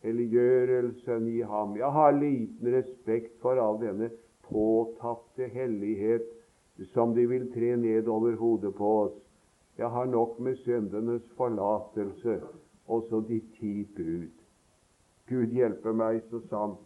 Helliggjørelsen 0.06 1.26
i 1.32 1.40
Ham. 1.46 1.76
Jeg 1.78 1.90
har 1.90 2.14
liten 2.14 2.74
respekt 2.74 3.38
for 3.42 3.58
all 3.58 3.80
denne 3.80 4.10
påtatte 4.46 5.48
hellighet 5.50 6.26
som 6.92 7.14
de 7.16 7.26
vil 7.26 7.48
tre 7.54 7.76
ned 7.76 8.08
over 8.08 8.36
hodet 8.36 8.74
på 8.74 8.92
oss. 9.06 9.16
Jeg 9.78 9.88
har 9.90 10.06
nok 10.06 10.38
med 10.40 10.56
syndenes 10.56 11.22
forlatelse, 11.36 12.40
også 12.86 13.20
de 13.28 13.40
ti 13.58 13.84
bud. 13.96 14.30
Gud 15.28 15.52
hjelpe 15.52 15.92
meg 15.92 16.22
så 16.30 16.40
sant 16.48 16.78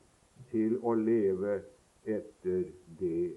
til 0.51 0.79
å 0.83 0.95
leve 0.97 1.61
etter 2.09 2.65
det. 3.01 3.37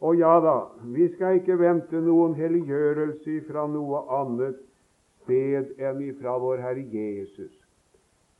Og 0.00 0.16
ja 0.16 0.38
da, 0.40 0.56
vi 0.94 1.08
skal 1.12 1.40
ikke 1.40 1.58
vente 1.60 2.00
noen 2.00 2.32
helliggjørelse 2.38 3.42
fra 3.50 3.66
noe 3.68 4.00
annet 4.16 4.56
sted 5.22 5.74
enn 5.76 6.00
ifra 6.06 6.38
vår 6.40 6.62
Herre 6.64 6.86
Jesus. 6.88 7.52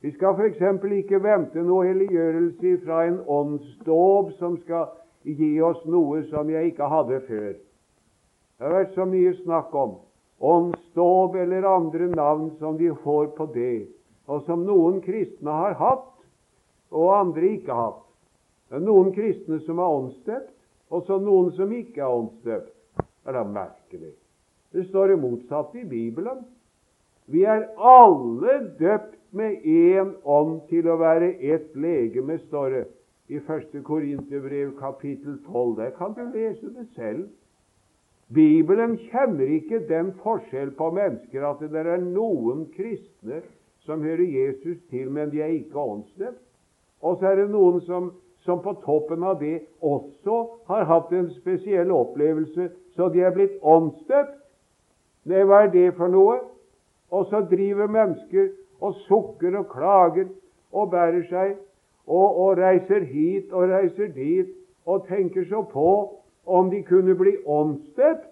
Vi 0.01 0.09
skal 0.15 0.33
f.eks. 0.33 0.61
ikke 0.97 1.19
vente 1.21 1.61
noe 1.61 1.85
helliggjørelse 1.85 2.77
fra 2.85 3.03
en 3.05 3.19
åndsdåp 3.29 4.31
som 4.39 4.55
skal 4.63 4.89
gi 5.21 5.51
oss 5.61 5.83
noe 5.85 6.23
som 6.31 6.49
jeg 6.49 6.71
ikke 6.71 6.87
hadde 6.89 7.19
før. 7.27 7.51
Det 7.53 8.65
har 8.65 8.73
vært 8.79 8.97
så 8.97 9.05
mye 9.05 9.33
snakk 9.43 9.75
om 9.77 9.99
åndsdåp 10.41 11.37
eller 11.43 11.67
andre 11.69 12.07
navn 12.09 12.49
som 12.57 12.79
de 12.81 12.89
får 13.03 13.35
på 13.37 13.45
det, 13.53 13.85
og 14.25 14.41
som 14.47 14.65
noen 14.65 14.97
kristne 15.05 15.53
har 15.53 15.77
hatt, 15.77 16.09
og 16.89 17.13
andre 17.19 17.53
ikke 17.59 17.77
hatt. 17.77 18.01
Det 18.69 18.79
er 18.79 18.85
noen 18.87 19.13
kristne 19.13 19.61
som 19.67 19.77
er 19.77 19.99
åndsdøpt, 19.99 20.55
og 20.91 21.05
så 21.07 21.17
noen 21.23 21.51
som 21.55 21.71
ikke 21.73 22.03
er 22.03 22.11
åndsdøpt. 22.11 22.73
Er 23.25 23.37
da 23.37 23.43
merkelig. 23.45 24.13
Det 24.71 24.87
står 24.89 25.11
det 25.11 25.19
motsatte 25.21 25.81
i 25.81 25.87
Bibelen. 25.87 26.43
Vi 27.31 27.43
er 27.43 27.67
alle 27.77 28.55
døpt 28.79 29.17
med 29.31 29.63
én 29.63 30.15
ånd 30.27 30.65
til 30.69 30.89
å 30.91 30.97
være 30.99 31.35
ett 31.39 31.75
legeme, 31.79 32.39
står 32.47 32.73
det 32.75 32.81
i 33.31 33.39
1. 33.39 33.77
Korinterbrev 33.87 34.73
kapittel 34.79 35.37
12. 35.45 35.77
Der 35.77 35.93
kan 35.95 36.15
du 36.17 36.25
lese 36.33 36.73
det 36.75 36.87
selv. 36.95 37.29
Bibelen 38.33 38.97
kjenner 39.11 39.47
ikke 39.47 39.83
den 39.87 40.13
forskjell 40.23 40.71
på 40.75 40.89
mennesker 40.95 41.43
at 41.47 41.63
det 41.71 41.83
er 41.83 42.03
noen 42.03 42.65
kristne 42.75 43.41
som 43.85 44.03
hører 44.03 44.23
Jesus 44.23 44.79
til, 44.89 45.11
men 45.11 45.31
de 45.31 45.41
er 45.41 45.55
ikke 45.55 45.79
åndsdøpt. 45.79 46.43
Og 47.01 47.17
så 47.19 47.31
er 47.31 47.41
det 47.41 47.49
noen 47.51 47.81
som, 47.87 48.11
som 48.45 48.61
på 48.61 48.73
toppen 48.85 49.23
av 49.23 49.39
det 49.39 49.59
også 49.81 50.37
har 50.67 50.87
hatt 50.89 51.11
en 51.13 51.29
spesiell 51.35 51.91
opplevelse, 51.93 52.69
så 52.95 53.09
de 53.13 53.21
er 53.21 53.33
blitt 53.35 53.59
åndsdøpt. 53.61 54.37
Nei, 55.29 55.43
hva 55.45 55.65
er 55.65 55.73
det 55.73 55.91
for 55.97 56.09
noe? 56.09 56.39
Og 57.13 57.27
så 57.29 57.43
driver 57.51 57.91
mennesker 57.91 58.49
og 58.81 58.95
sukker 59.05 59.59
og 59.59 59.67
klager 59.69 60.31
og 60.71 60.89
bærer 60.91 61.21
seg 61.29 61.53
og, 62.07 62.27
og 62.41 62.57
reiser 62.57 63.05
hit 63.05 63.51
og 63.51 63.69
reiser 63.69 64.09
dit 64.15 64.49
og 64.89 65.05
tenker 65.07 65.45
så 65.49 65.61
på 65.69 65.91
om 66.45 66.71
de 66.71 66.81
kunne 66.83 67.15
bli 67.15 67.35
åndsdøpt. 67.45 68.29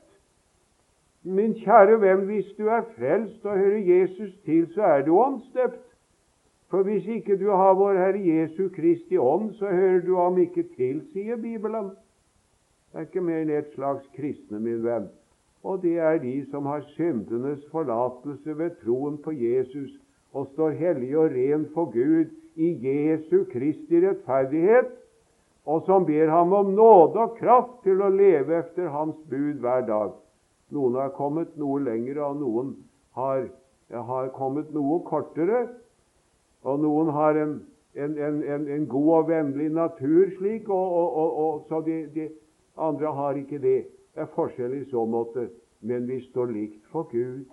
Min 1.24 1.54
kjære 1.54 2.00
venn, 2.02 2.26
hvis 2.26 2.48
du 2.58 2.69
er 2.72 2.88
frelst 2.95 3.45
og 3.45 3.58
hører 3.58 3.84
Jesus 3.84 4.32
til, 4.45 4.65
så 4.74 4.82
er 4.82 5.06
du 5.06 5.13
åndsdøpt. 5.19 5.84
For 6.69 6.86
hvis 6.86 7.08
ikke 7.10 7.38
du 7.39 7.47
har 7.49 7.73
vår 7.73 7.97
Herre 7.97 8.21
Jesu 8.21 8.69
Kristi 8.69 9.17
ånd, 9.17 9.53
så 9.58 9.65
hører 9.65 10.03
du 10.05 10.15
ham 10.19 10.38
ikke 10.38 10.67
til, 10.75 11.01
sier 11.13 11.38
Bibelen. 11.38 11.89
Det 12.89 12.99
er 12.99 13.08
ikke 13.08 13.23
mer 13.25 13.41
enn 13.41 13.53
et 13.53 13.71
slags 13.73 14.05
kristne, 14.15 14.60
min 14.62 14.84
venn. 14.86 15.10
Og 15.63 15.82
det 15.82 15.97
er 15.99 16.21
de 16.21 16.36
som 16.51 16.69
har 16.69 16.86
syndenes 16.93 17.65
forlatelse 17.71 18.58
ved 18.58 18.77
troen 18.84 19.17
på 19.17 19.34
Jesus 19.36 19.97
og 20.34 20.47
står 20.53 20.77
hellig 20.77 21.17
og 21.17 21.34
ren 21.34 21.65
for 21.73 21.89
Gud 21.93 22.29
i 22.55 22.69
Jesu 22.86 23.43
Kristi 23.51 24.01
rettferdighet, 24.05 24.93
og 25.65 25.84
som 25.86 26.05
ber 26.05 26.29
ham 26.29 26.53
om 26.53 26.71
nåde 26.73 27.19
og 27.21 27.36
kraft 27.38 27.84
til 27.84 28.01
å 28.01 28.10
leve 28.13 28.58
efter 28.62 28.89
Hans 28.93 29.17
bud 29.29 29.62
hver 29.62 29.86
dag. 29.89 30.13
Noen 30.73 30.97
har 31.01 31.13
kommet 31.17 31.58
noe 31.58 31.82
lenger, 31.84 32.21
og 32.25 32.39
noen 32.41 32.71
har, 33.17 33.45
har 33.91 34.32
kommet 34.38 34.71
noe 34.73 35.01
kortere. 35.05 35.67
Og 36.63 36.82
noen 36.84 37.12
har 37.15 37.38
en, 37.39 37.56
en, 37.95 38.17
en, 38.19 38.67
en 38.67 38.88
god 38.88 39.12
og 39.17 39.30
vennlig 39.30 39.69
natur 39.72 40.32
slik, 40.38 40.69
og, 40.69 40.98
og, 41.00 41.39
og, 41.45 41.63
så 41.69 41.82
de, 41.86 42.02
de, 42.15 42.28
andre 42.78 43.13
har 43.15 43.39
ikke 43.39 43.62
det. 43.63 43.80
Det 44.15 44.26
er 44.26 44.34
forskjell 44.36 44.76
i 44.80 44.86
så 44.91 45.06
måte, 45.08 45.48
men 45.82 46.08
vi 46.10 46.19
står 46.28 46.52
likt 46.52 46.86
for 46.91 47.08
Gud. 47.12 47.45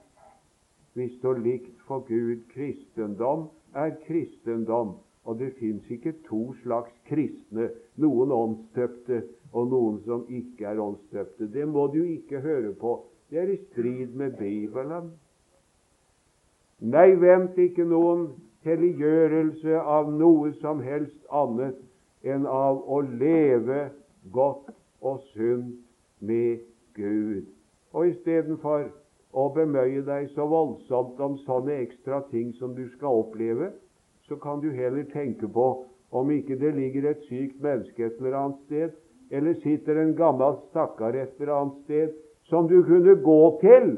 Vi 0.96 1.08
står 1.18 1.42
likt 1.44 1.74
for 1.86 2.06
Gud. 2.08 2.46
Kristendom 2.54 3.50
er 3.76 3.94
kristendom. 4.06 4.96
Og 5.26 5.38
det 5.38 5.52
fins 5.58 5.82
ikke 5.90 6.12
to 6.28 6.52
slags 6.62 6.92
kristne, 7.08 7.68
noen 7.98 8.30
åndsstøpte 8.30 9.24
og 9.52 9.72
noen 9.72 9.98
som 10.04 10.22
ikke 10.30 10.68
er 10.70 10.80
åndsstøpte. 10.82 11.48
Det 11.50 11.66
må 11.68 11.88
du 11.90 12.02
ikke 12.04 12.40
høre 12.44 12.70
på. 12.78 13.00
Det 13.30 13.40
er 13.42 13.50
i 13.50 13.58
strid 13.64 14.14
med 14.14 14.36
Bibelen. 14.38 15.10
Nei, 16.86 17.08
vent 17.18 17.58
ikke 17.58 17.86
noen 17.88 18.28
helliggjørelse 18.66 19.80
av 19.80 20.10
noe 20.12 20.52
som 20.60 20.82
helst 20.82 21.18
annet 21.30 21.78
enn 22.26 22.46
av 22.50 22.82
å 22.90 23.00
leve 23.06 23.88
godt 24.34 24.72
og 25.00 25.22
sunt 25.32 25.78
med 26.20 26.62
Gud. 26.98 27.46
Og 27.94 28.10
istedenfor 28.10 28.88
å 29.36 29.48
bemøye 29.54 30.02
deg 30.06 30.30
så 30.34 30.46
voldsomt 30.50 31.20
om 31.22 31.36
sånne 31.44 31.78
ekstra 31.84 32.22
ting 32.32 32.52
som 32.58 32.74
du 32.74 32.86
skal 32.96 33.22
oppleve, 33.22 33.70
så 34.26 34.38
kan 34.42 34.60
du 34.60 34.72
heller 34.74 35.06
tenke 35.12 35.48
på 35.48 35.68
om 36.10 36.30
ikke 36.30 36.58
det 36.58 36.74
ligger 36.74 37.10
et 37.10 37.24
sykt 37.28 37.60
menneske 37.62 38.06
et 38.06 38.18
eller 38.20 38.38
annet 38.40 38.60
sted, 38.66 38.92
eller 39.30 39.58
sitter 39.62 40.00
en 40.00 40.14
gammel 40.16 40.58
stakkar 40.70 41.14
et 41.18 41.34
eller 41.40 41.54
annet 41.54 41.80
sted, 41.84 42.12
som 42.46 42.68
du 42.70 42.78
kunne 42.86 43.16
gå 43.22 43.40
til 43.62 43.90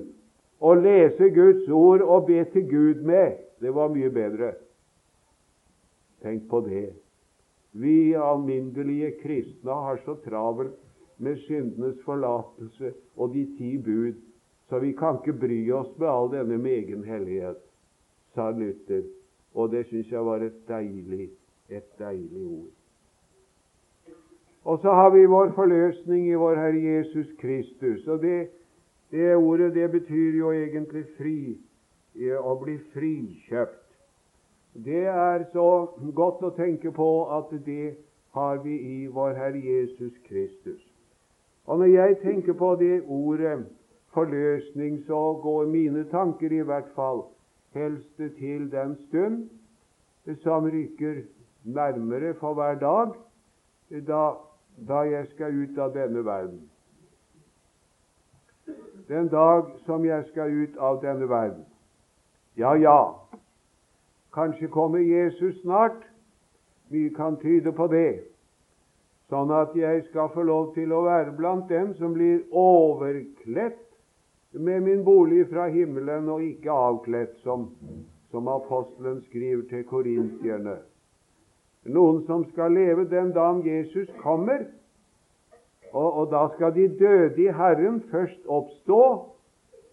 og 0.61 0.83
lese 0.83 1.29
Guds 1.37 1.69
ord 1.69 2.03
og 2.03 2.27
be 2.27 2.45
til 2.53 2.65
Gud 2.69 3.05
med. 3.07 3.37
Det 3.61 3.75
var 3.75 3.93
mye 3.95 4.11
bedre. 4.11 4.53
Tenk 6.23 6.49
på 6.51 6.61
det. 6.67 6.93
Vi 7.79 8.15
alminnelige 8.15 9.13
kristne 9.23 9.75
har 9.87 10.01
så 10.05 10.17
travelt 10.25 10.79
med 11.19 11.39
syndenes 11.47 11.99
forlatelse 12.07 12.93
og 13.17 13.35
de 13.35 13.45
ti 13.59 13.77
bud 13.79 14.17
så 14.69 14.79
vi 14.79 14.93
kan 14.93 15.17
ikke 15.17 15.39
bry 15.41 15.71
oss 15.73 15.99
med 15.99 16.09
all 16.09 16.29
denne 16.33 16.59
megen 16.61 17.05
hellighet, 17.05 17.61
sa 18.35 18.51
Luther. 18.51 19.07
Og 19.55 19.71
det 19.73 19.87
syns 19.89 20.11
jeg 20.13 20.25
var 20.25 20.45
et 20.45 20.59
deilig, 20.69 21.31
et 21.69 21.89
deilig 21.99 22.45
ord. 22.45 22.75
Og 24.65 24.79
så 24.83 24.93
har 24.93 25.11
vi 25.11 25.25
vår 25.25 25.55
forløsning 25.57 26.27
i 26.29 26.37
vår 26.37 26.61
Herre 26.61 26.83
Jesus 26.83 27.31
Kristus. 27.41 28.07
Og 28.07 28.21
det, 28.23 28.51
det 29.11 29.37
ordet 29.37 29.73
det 29.75 29.91
betyr 29.91 30.37
jo 30.37 30.53
egentlig 30.53 31.07
fri, 31.17 31.57
å 32.19 32.55
bli 32.63 32.79
frikjøpt. 32.95 33.85
Det 34.85 35.07
er 35.07 35.45
så 35.53 35.69
godt 36.15 36.43
å 36.43 36.55
tenke 36.57 36.93
på 36.95 37.09
at 37.35 37.51
det 37.67 37.97
har 38.37 38.61
vi 38.63 38.77
i 38.79 39.07
vår 39.07 39.35
Herre 39.39 39.59
Jesus 39.59 40.13
Kristus. 40.27 40.83
Og 41.67 41.79
når 41.79 41.91
jeg 41.93 42.19
tenker 42.23 42.53
på 42.53 42.75
det 42.81 43.03
ordet 43.07 43.67
forløsning, 44.15 45.03
så 45.07 45.41
går 45.43 45.67
mine 45.67 46.05
tanker 46.13 46.53
i 46.53 46.63
hvert 46.65 46.89
fall 46.95 47.25
helst 47.75 48.17
til 48.39 48.71
den 48.73 48.97
stund 49.09 49.49
som 50.43 50.67
rykker 50.71 51.23
nærmere 51.65 52.35
for 52.35 52.55
hver 52.55 52.79
dag, 52.79 53.15
da, 54.07 54.25
da 54.89 55.01
jeg 55.09 55.27
skal 55.35 55.63
ut 55.63 55.79
av 55.79 55.95
denne 55.95 56.25
verden. 56.25 56.61
Den 59.09 59.29
dag 59.29 59.73
som 59.87 60.05
jeg 60.05 60.25
skal 60.33 60.53
ut 60.53 60.77
av 60.77 61.01
denne 61.03 61.29
verden. 61.29 61.65
Ja, 62.59 62.77
ja, 62.77 63.21
kanskje 64.35 64.67
kommer 64.69 64.99
Jesus 64.99 65.61
snart. 65.61 66.03
Mye 66.91 67.11
kan 67.15 67.37
tyde 67.39 67.71
på 67.73 67.87
det. 67.93 68.25
Sånn 69.31 69.53
at 69.55 69.77
jeg 69.79 70.01
skal 70.09 70.33
få 70.35 70.43
lov 70.43 70.73
til 70.75 70.91
å 70.91 71.05
være 71.05 71.37
blant 71.39 71.69
dem 71.71 71.93
som 72.01 72.17
blir 72.17 72.41
overkledt 72.51 73.79
med 74.59 74.83
min 74.89 75.05
bolig 75.07 75.45
fra 75.53 75.69
himmelen 75.71 76.27
og 76.35 76.43
ikke 76.49 76.75
avkledt, 76.75 77.39
som, 77.47 77.69
som 78.35 78.51
apostelen 78.51 79.23
skriver 79.29 79.63
til 79.71 79.87
korintierne. 79.87 80.81
Noen 81.87 82.25
som 82.27 82.43
skal 82.51 82.75
leve 82.75 83.07
den 83.07 83.31
dagen 83.39 83.63
Jesus 83.63 84.11
kommer. 84.19 84.67
Og, 85.93 86.11
og 86.11 86.31
da 86.35 86.49
skal 86.59 86.75
de 86.75 86.91
døde 86.99 87.39
i 87.39 87.53
Herren 87.55 88.03
først 88.11 88.51
oppstå, 88.51 89.03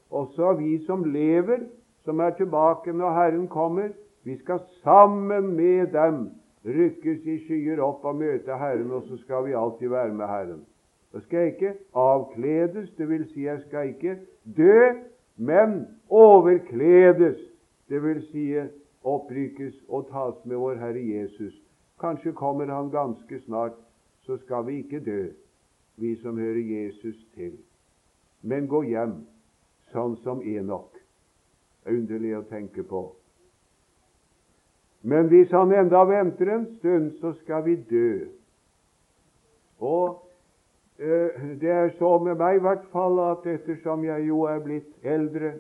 og 0.10 0.32
så 0.34 0.58
vi 0.58 0.80
som 0.90 1.06
lever, 1.06 1.70
som 2.06 2.20
er 2.20 2.36
tilbake 2.38 2.94
når 2.94 3.14
Herren 3.14 3.48
kommer, 3.48 3.90
vi 4.24 4.38
skal 4.38 4.60
sammen 4.84 5.56
med 5.56 5.92
dem 5.94 6.30
rykkes 6.66 7.26
i 7.26 7.38
skyer 7.46 7.82
opp 7.84 8.06
og 8.06 8.18
møte 8.22 8.58
Herren, 8.58 8.92
og 8.92 9.04
så 9.10 9.18
skal 9.22 9.46
vi 9.46 9.54
alltid 9.54 9.90
være 9.90 10.14
med 10.14 10.26
Herren. 10.28 10.64
Da 11.14 11.22
skal 11.22 11.40
jeg 11.40 11.54
ikke 11.54 11.74
avkledes, 11.94 12.90
det 12.98 13.10
vil 13.10 13.28
si 13.34 13.46
jeg 13.46 13.62
skal 13.68 13.94
ikke 13.94 14.18
dø, 14.58 14.80
men 15.38 15.86
overkledes, 16.10 17.38
det 17.90 18.02
vil 18.04 18.24
si 18.32 18.48
opprykkes 19.06 19.78
og 19.88 20.10
tas 20.10 20.42
med 20.46 20.58
vår 20.58 20.82
Herre 20.82 21.06
Jesus. 21.06 21.54
Kanskje 22.02 22.34
kommer 22.34 22.66
Han 22.66 22.90
ganske 22.90 23.40
snart, 23.46 23.78
så 24.22 24.38
skal 24.38 24.66
vi 24.68 24.78
ikke 24.78 25.00
dø, 25.00 25.28
vi 25.98 26.16
som 26.16 26.38
hører 26.38 26.66
Jesus 26.66 27.16
til, 27.36 27.58
men 28.42 28.68
gå 28.68 28.82
hjem 28.84 29.22
sånn 29.94 30.18
som 30.24 30.42
Enok. 30.42 30.95
Underlig 31.86 32.34
å 32.38 32.46
tenke 32.50 32.84
på. 32.84 33.04
Men 35.06 35.28
hvis 35.30 35.52
han 35.54 35.74
enda 35.74 36.02
venter 36.10 36.50
en 36.50 36.66
stund, 36.80 37.12
så 37.22 37.34
skal 37.44 37.66
vi 37.66 37.76
dø. 37.76 38.26
Og 39.80 40.32
eh, 40.98 41.44
det 41.62 41.70
er 41.70 41.94
så 42.00 42.18
med 42.24 42.40
meg 42.42 42.58
i 42.58 42.64
hvert 42.66 42.88
fall 42.94 43.20
at 43.28 43.46
ettersom 43.46 44.06
jeg 44.08 44.26
jo 44.32 44.48
er 44.50 44.64
blitt 44.66 45.06
eldre, 45.06 45.54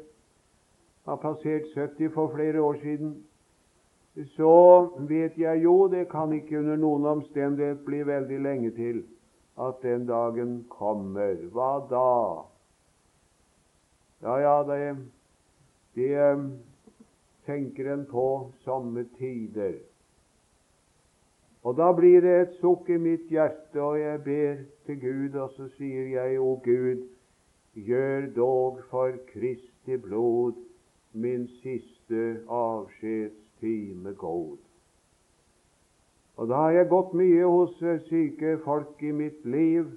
har 1.05 1.21
passert 1.21 1.69
70 1.75 2.09
for 2.15 2.33
flere 2.33 2.61
år 2.61 2.79
siden, 2.81 3.13
så 4.33 4.89
vet 5.05 5.37
jeg 5.37 5.61
jo 5.63 5.87
det 5.91 6.07
kan 6.09 6.33
ikke 6.33 6.59
under 6.59 6.79
noen 6.81 7.05
omstendighet 7.05 7.83
bli 7.85 8.01
veldig 8.07 8.39
lenge 8.41 8.71
til 8.73 9.03
at 9.61 9.81
den 9.83 10.07
dagen 10.07 10.63
kommer. 10.69 11.35
Hva 11.51 11.71
da? 11.91 12.09
Ja, 14.25 14.37
ja, 14.41 14.55
det, 14.65 14.95
det 15.95 16.13
eh, 16.19 16.45
tenker 17.45 17.93
en 17.93 18.05
på 18.05 18.51
somme 18.63 19.05
tider. 19.17 19.79
Og 21.65 21.77
da 21.77 21.89
blir 21.97 22.21
det 22.21 22.35
et 22.41 22.57
sukk 22.61 22.89
i 22.93 22.97
mitt 23.01 23.29
hjerte, 23.33 23.81
og 23.81 23.97
jeg 23.99 24.21
ber 24.23 24.57
til 24.85 24.99
Gud, 25.01 25.39
og 25.39 25.49
så 25.55 25.65
sier 25.77 26.11
jeg, 26.13 26.39
O 26.39 26.59
Gud, 26.63 27.07
gjør 27.73 28.29
dog 28.35 28.79
for 28.91 29.17
Kristi 29.33 29.97
blod 29.97 30.53
min 31.13 31.47
siste 31.63 32.39
avskjedstime 32.47 34.13
god. 34.13 34.57
Og 36.37 36.47
da 36.47 36.53
har 36.67 36.71
jeg 36.71 36.89
gått 36.91 37.13
mye 37.15 37.43
hos 37.47 37.81
eh, 37.81 38.01
syke 38.09 38.57
folk 38.63 39.01
i 39.03 39.11
mitt 39.11 39.45
liv, 39.45 39.89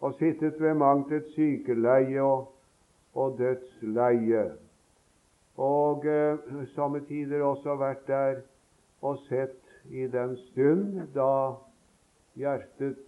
og 0.00 0.14
sittet 0.18 0.60
ved 0.60 0.74
mangt 0.74 1.12
et 1.12 1.26
sykeleie 1.34 2.22
og, 2.22 2.46
og 3.18 3.38
dødsleie. 3.38 4.44
Og 5.58 6.06
eh, 6.06 6.38
somme 6.74 7.02
tider 7.08 7.42
også 7.42 7.74
vært 7.80 8.06
der 8.06 8.42
og 9.02 9.18
sett 9.26 9.58
i 9.90 10.06
den 10.10 10.36
stund 10.48 11.00
da 11.14 11.32
hjertet 12.38 13.02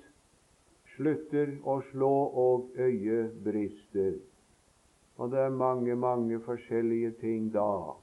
slutter 0.96 1.54
å 1.62 1.78
slå 1.90 2.12
og 2.44 2.78
øyet 2.78 3.38
brister. 3.44 4.18
Og 5.20 5.30
det 5.32 5.44
er 5.44 5.54
mange, 5.54 5.94
mange 5.94 6.40
forskjellige 6.42 7.12
ting 7.20 7.50
da. 7.54 7.94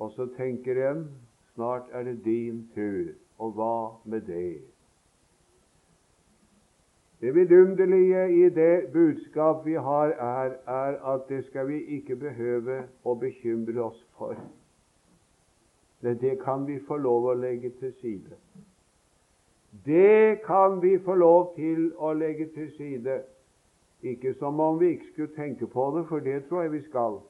Og 0.00 0.12
så 0.16 0.28
tenker 0.36 0.78
en 0.90 1.04
snart 1.54 1.90
er 1.92 2.06
det 2.08 2.20
din 2.24 2.68
tur. 2.74 3.12
Og 3.40 3.56
hva 3.56 3.74
med 4.04 4.28
det? 4.28 4.69
Det 7.20 7.34
vidunderlige 7.34 8.32
i 8.32 8.48
det 8.48 8.92
budskap 8.92 9.66
vi 9.66 9.74
har, 9.74 10.06
er, 10.06 10.50
er 10.66 11.14
at 11.14 11.28
det 11.28 11.44
skal 11.44 11.68
vi 11.68 11.82
ikke 11.96 12.16
behøve 12.16 12.82
å 13.04 13.14
bekymre 13.14 13.82
oss 13.82 14.00
for. 14.16 14.38
Men 16.00 16.16
det 16.20 16.38
kan 16.40 16.64
vi 16.66 16.78
få 16.88 16.96
lov 16.96 17.28
å 17.28 17.34
legge 17.36 17.70
til 17.80 17.92
side. 18.00 18.40
Det 19.84 20.40
kan 20.46 20.80
vi 20.82 20.98
få 20.98 21.14
lov 21.14 21.54
til 21.56 21.92
å 21.98 22.12
legge 22.16 22.48
til 22.54 22.70
side. 22.76 23.20
Ikke 24.02 24.34
som 24.34 24.60
om 24.60 24.80
vi 24.80 24.94
ikke 24.94 25.12
skulle 25.12 25.36
tenke 25.36 25.66
på 25.66 25.90
det, 25.96 26.06
for 26.08 26.24
det 26.24 26.44
tror 26.48 26.62
jeg 26.62 26.72
vi 26.72 26.82
skal. 26.88 27.20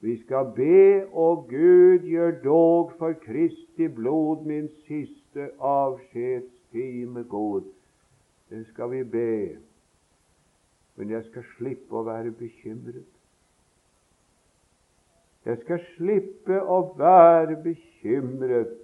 Vi 0.00 0.16
skal 0.24 0.50
be, 0.56 1.06
og 1.12 1.46
Gud 1.48 2.10
gjør 2.10 2.40
dog 2.44 2.92
for 2.98 3.12
Kristi 3.22 3.86
blod 3.88 4.42
min 4.46 4.68
siste 4.88 5.52
avskjedstime 5.60 7.24
god. 7.28 7.70
Det 8.50 8.66
skal 8.66 8.90
vi 8.90 9.04
be. 9.04 9.58
Men 10.94 11.10
jeg 11.10 11.24
skal 11.30 11.44
slippe 11.56 11.96
å 11.96 12.04
være 12.04 12.32
bekymret. 12.34 13.06
Jeg 15.46 15.58
skal 15.62 15.80
slippe 15.94 16.58
å 16.60 16.80
være 16.98 17.56
bekymret, 17.64 18.74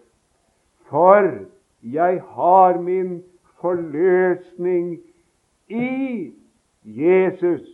for 0.89 1.27
jeg 1.83 2.23
har 2.33 2.79
min 2.81 3.19
forløsning 3.61 4.95
i 5.69 6.33
Jesus. 6.83 7.67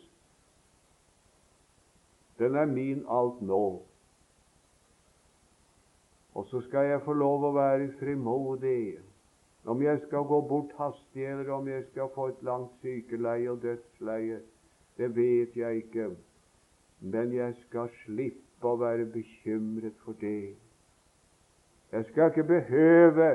Den 2.38 2.58
er 2.58 2.66
min 2.66 3.04
alt 3.06 3.38
nå. 3.46 3.64
Og 6.34 6.46
så 6.50 6.64
skal 6.66 6.88
jeg 6.90 7.04
få 7.04 7.14
lov 7.14 7.44
å 7.44 7.54
være 7.54 7.92
frimodig 8.00 8.96
om 9.64 9.82
jeg 9.82 10.00
skal 10.06 10.26
gå 10.26 10.40
bort 10.40 10.72
hastig, 10.78 11.26
eller 11.26 11.52
om 11.52 11.68
jeg 11.68 11.84
skal 11.90 12.08
få 12.14 12.26
et 12.32 12.42
langt 12.42 12.72
sykeleie 12.82 13.50
og 13.50 13.62
dødsleie, 13.62 14.40
det 14.96 15.16
vet 15.16 15.56
jeg 15.56 15.76
ikke. 15.76 16.10
Men 17.00 17.32
jeg 17.34 17.54
skal 17.66 17.90
slippe 18.04 18.68
å 18.68 18.78
være 18.78 19.06
bekymret 19.10 19.94
for 20.04 20.18
det. 20.20 20.54
Jeg 21.92 22.04
skal 22.10 22.30
ikke 22.30 22.48
behøve 22.48 23.28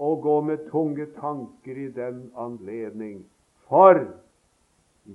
å 0.00 0.14
gå 0.22 0.36
med 0.46 0.66
tunge 0.70 1.06
tanker 1.18 1.78
i 1.78 1.90
den 1.94 2.30
anledning, 2.38 3.24
for 3.68 4.00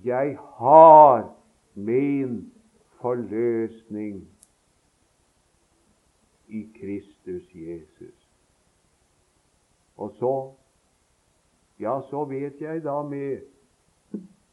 jeg 0.04 0.38
har 0.60 1.26
min 1.76 2.38
forløsning 3.02 4.22
i 6.48 6.62
Kristus 6.76 7.50
Jesus. 7.56 8.25
Og 9.98 10.14
så 10.20 10.36
Ja, 11.80 12.00
så 12.10 12.24
vet 12.24 12.62
jeg 12.62 12.84
da 12.84 13.02
med, 13.04 13.42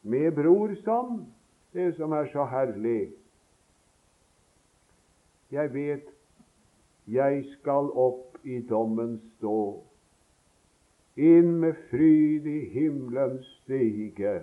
med 0.02 0.32
brorsom, 0.34 1.26
det 1.72 1.92
som 1.94 2.12
er 2.12 2.26
så 2.32 2.44
herlig. 2.50 3.12
Jeg 5.52 5.70
vet 5.74 6.08
jeg 7.06 7.44
skal 7.58 7.90
opp 7.98 8.38
i 8.46 8.60
dommen 8.66 9.18
stå, 9.36 9.82
inn 11.18 11.58
med 11.62 11.78
fryd 11.90 12.46
i 12.46 12.58
himmelens 12.72 13.46
stige, 13.62 14.34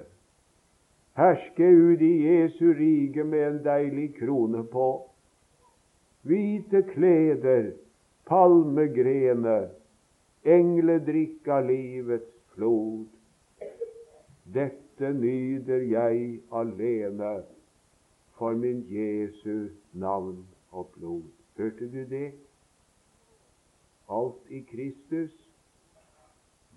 herske 1.19 1.67
ut 1.67 2.03
i 2.03 2.13
Jesu 2.27 2.69
rike 2.77 3.23
med 3.23 3.45
en 3.47 3.61
deilig 3.65 4.13
krone 4.19 4.63
på, 4.71 4.89
hvite 6.27 6.83
kleder, 6.93 7.71
palmegrener, 8.27 9.69
engledrikk 10.43 11.47
av 11.47 11.65
livets 11.67 12.35
flod. 12.53 13.07
Dette 14.53 15.13
nyder 15.13 15.83
jeg 15.91 16.39
alene 16.51 17.33
for 18.39 18.55
min 18.55 18.85
Jesu 18.89 19.69
navn 19.93 20.45
og 20.71 20.91
blod. 20.95 21.23
Hørte 21.57 21.91
du 21.91 22.03
det? 22.09 22.31
Alt 24.09 24.47
i 24.49 24.61
Kristus. 24.71 25.35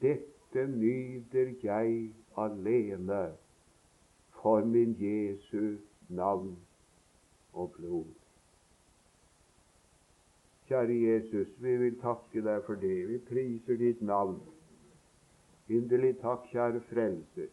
Dette 0.03 0.67
nyder 0.67 1.55
jeg 1.63 2.11
alene 2.37 3.23
for 4.43 4.65
min 4.65 4.97
Jesu 4.99 5.79
navn 6.09 6.57
og 7.53 7.73
blod. 7.79 8.22
Kjære 10.73 10.95
Jesus, 11.01 11.49
vi 11.61 11.77
vil 11.77 11.99
takke 12.01 12.41
deg 12.41 12.63
for 12.65 12.81
det. 12.81 13.09
Vi 13.09 13.19
priser 13.29 13.77
ditt 13.77 13.99
navn. 14.01 14.39
Inderlig 15.69 16.15
takk, 16.23 16.47
kjære 16.49 16.81
Frelser. 16.87 17.51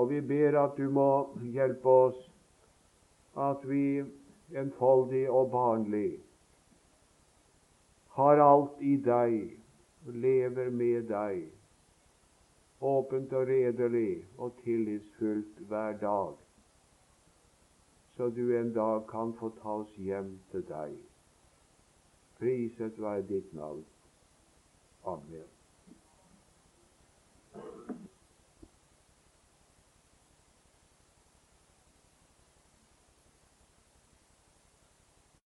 Og 0.00 0.08
vi 0.08 0.20
ber 0.24 0.56
at 0.62 0.78
du 0.78 0.86
må 0.88 1.10
hjelpe 1.44 1.92
oss, 2.06 2.22
at 3.36 3.66
vi 3.68 4.00
enfoldig 4.62 5.26
og 5.28 5.50
barnlig 5.52 6.22
har 8.16 8.40
alt 8.46 8.80
i 8.80 8.96
deg, 8.96 9.36
lever 10.24 10.72
med 10.80 11.04
deg, 11.12 11.44
åpent 12.80 13.36
og 13.36 13.44
redelig 13.52 14.24
og 14.38 14.56
tillitsfullt 14.64 15.60
hver 15.68 16.00
dag, 16.00 16.32
så 18.16 18.32
du 18.32 18.42
en 18.56 18.72
dag 18.72 19.04
kan 19.12 19.36
få 19.36 19.52
ta 19.60 19.82
oss 19.84 19.94
hjem 20.00 20.38
til 20.48 20.64
deg. 20.72 20.96
Priset 22.40 23.02
være 23.02 23.22
ditt 23.28 23.54
navn. 23.54 23.84
Amen. 25.04 25.48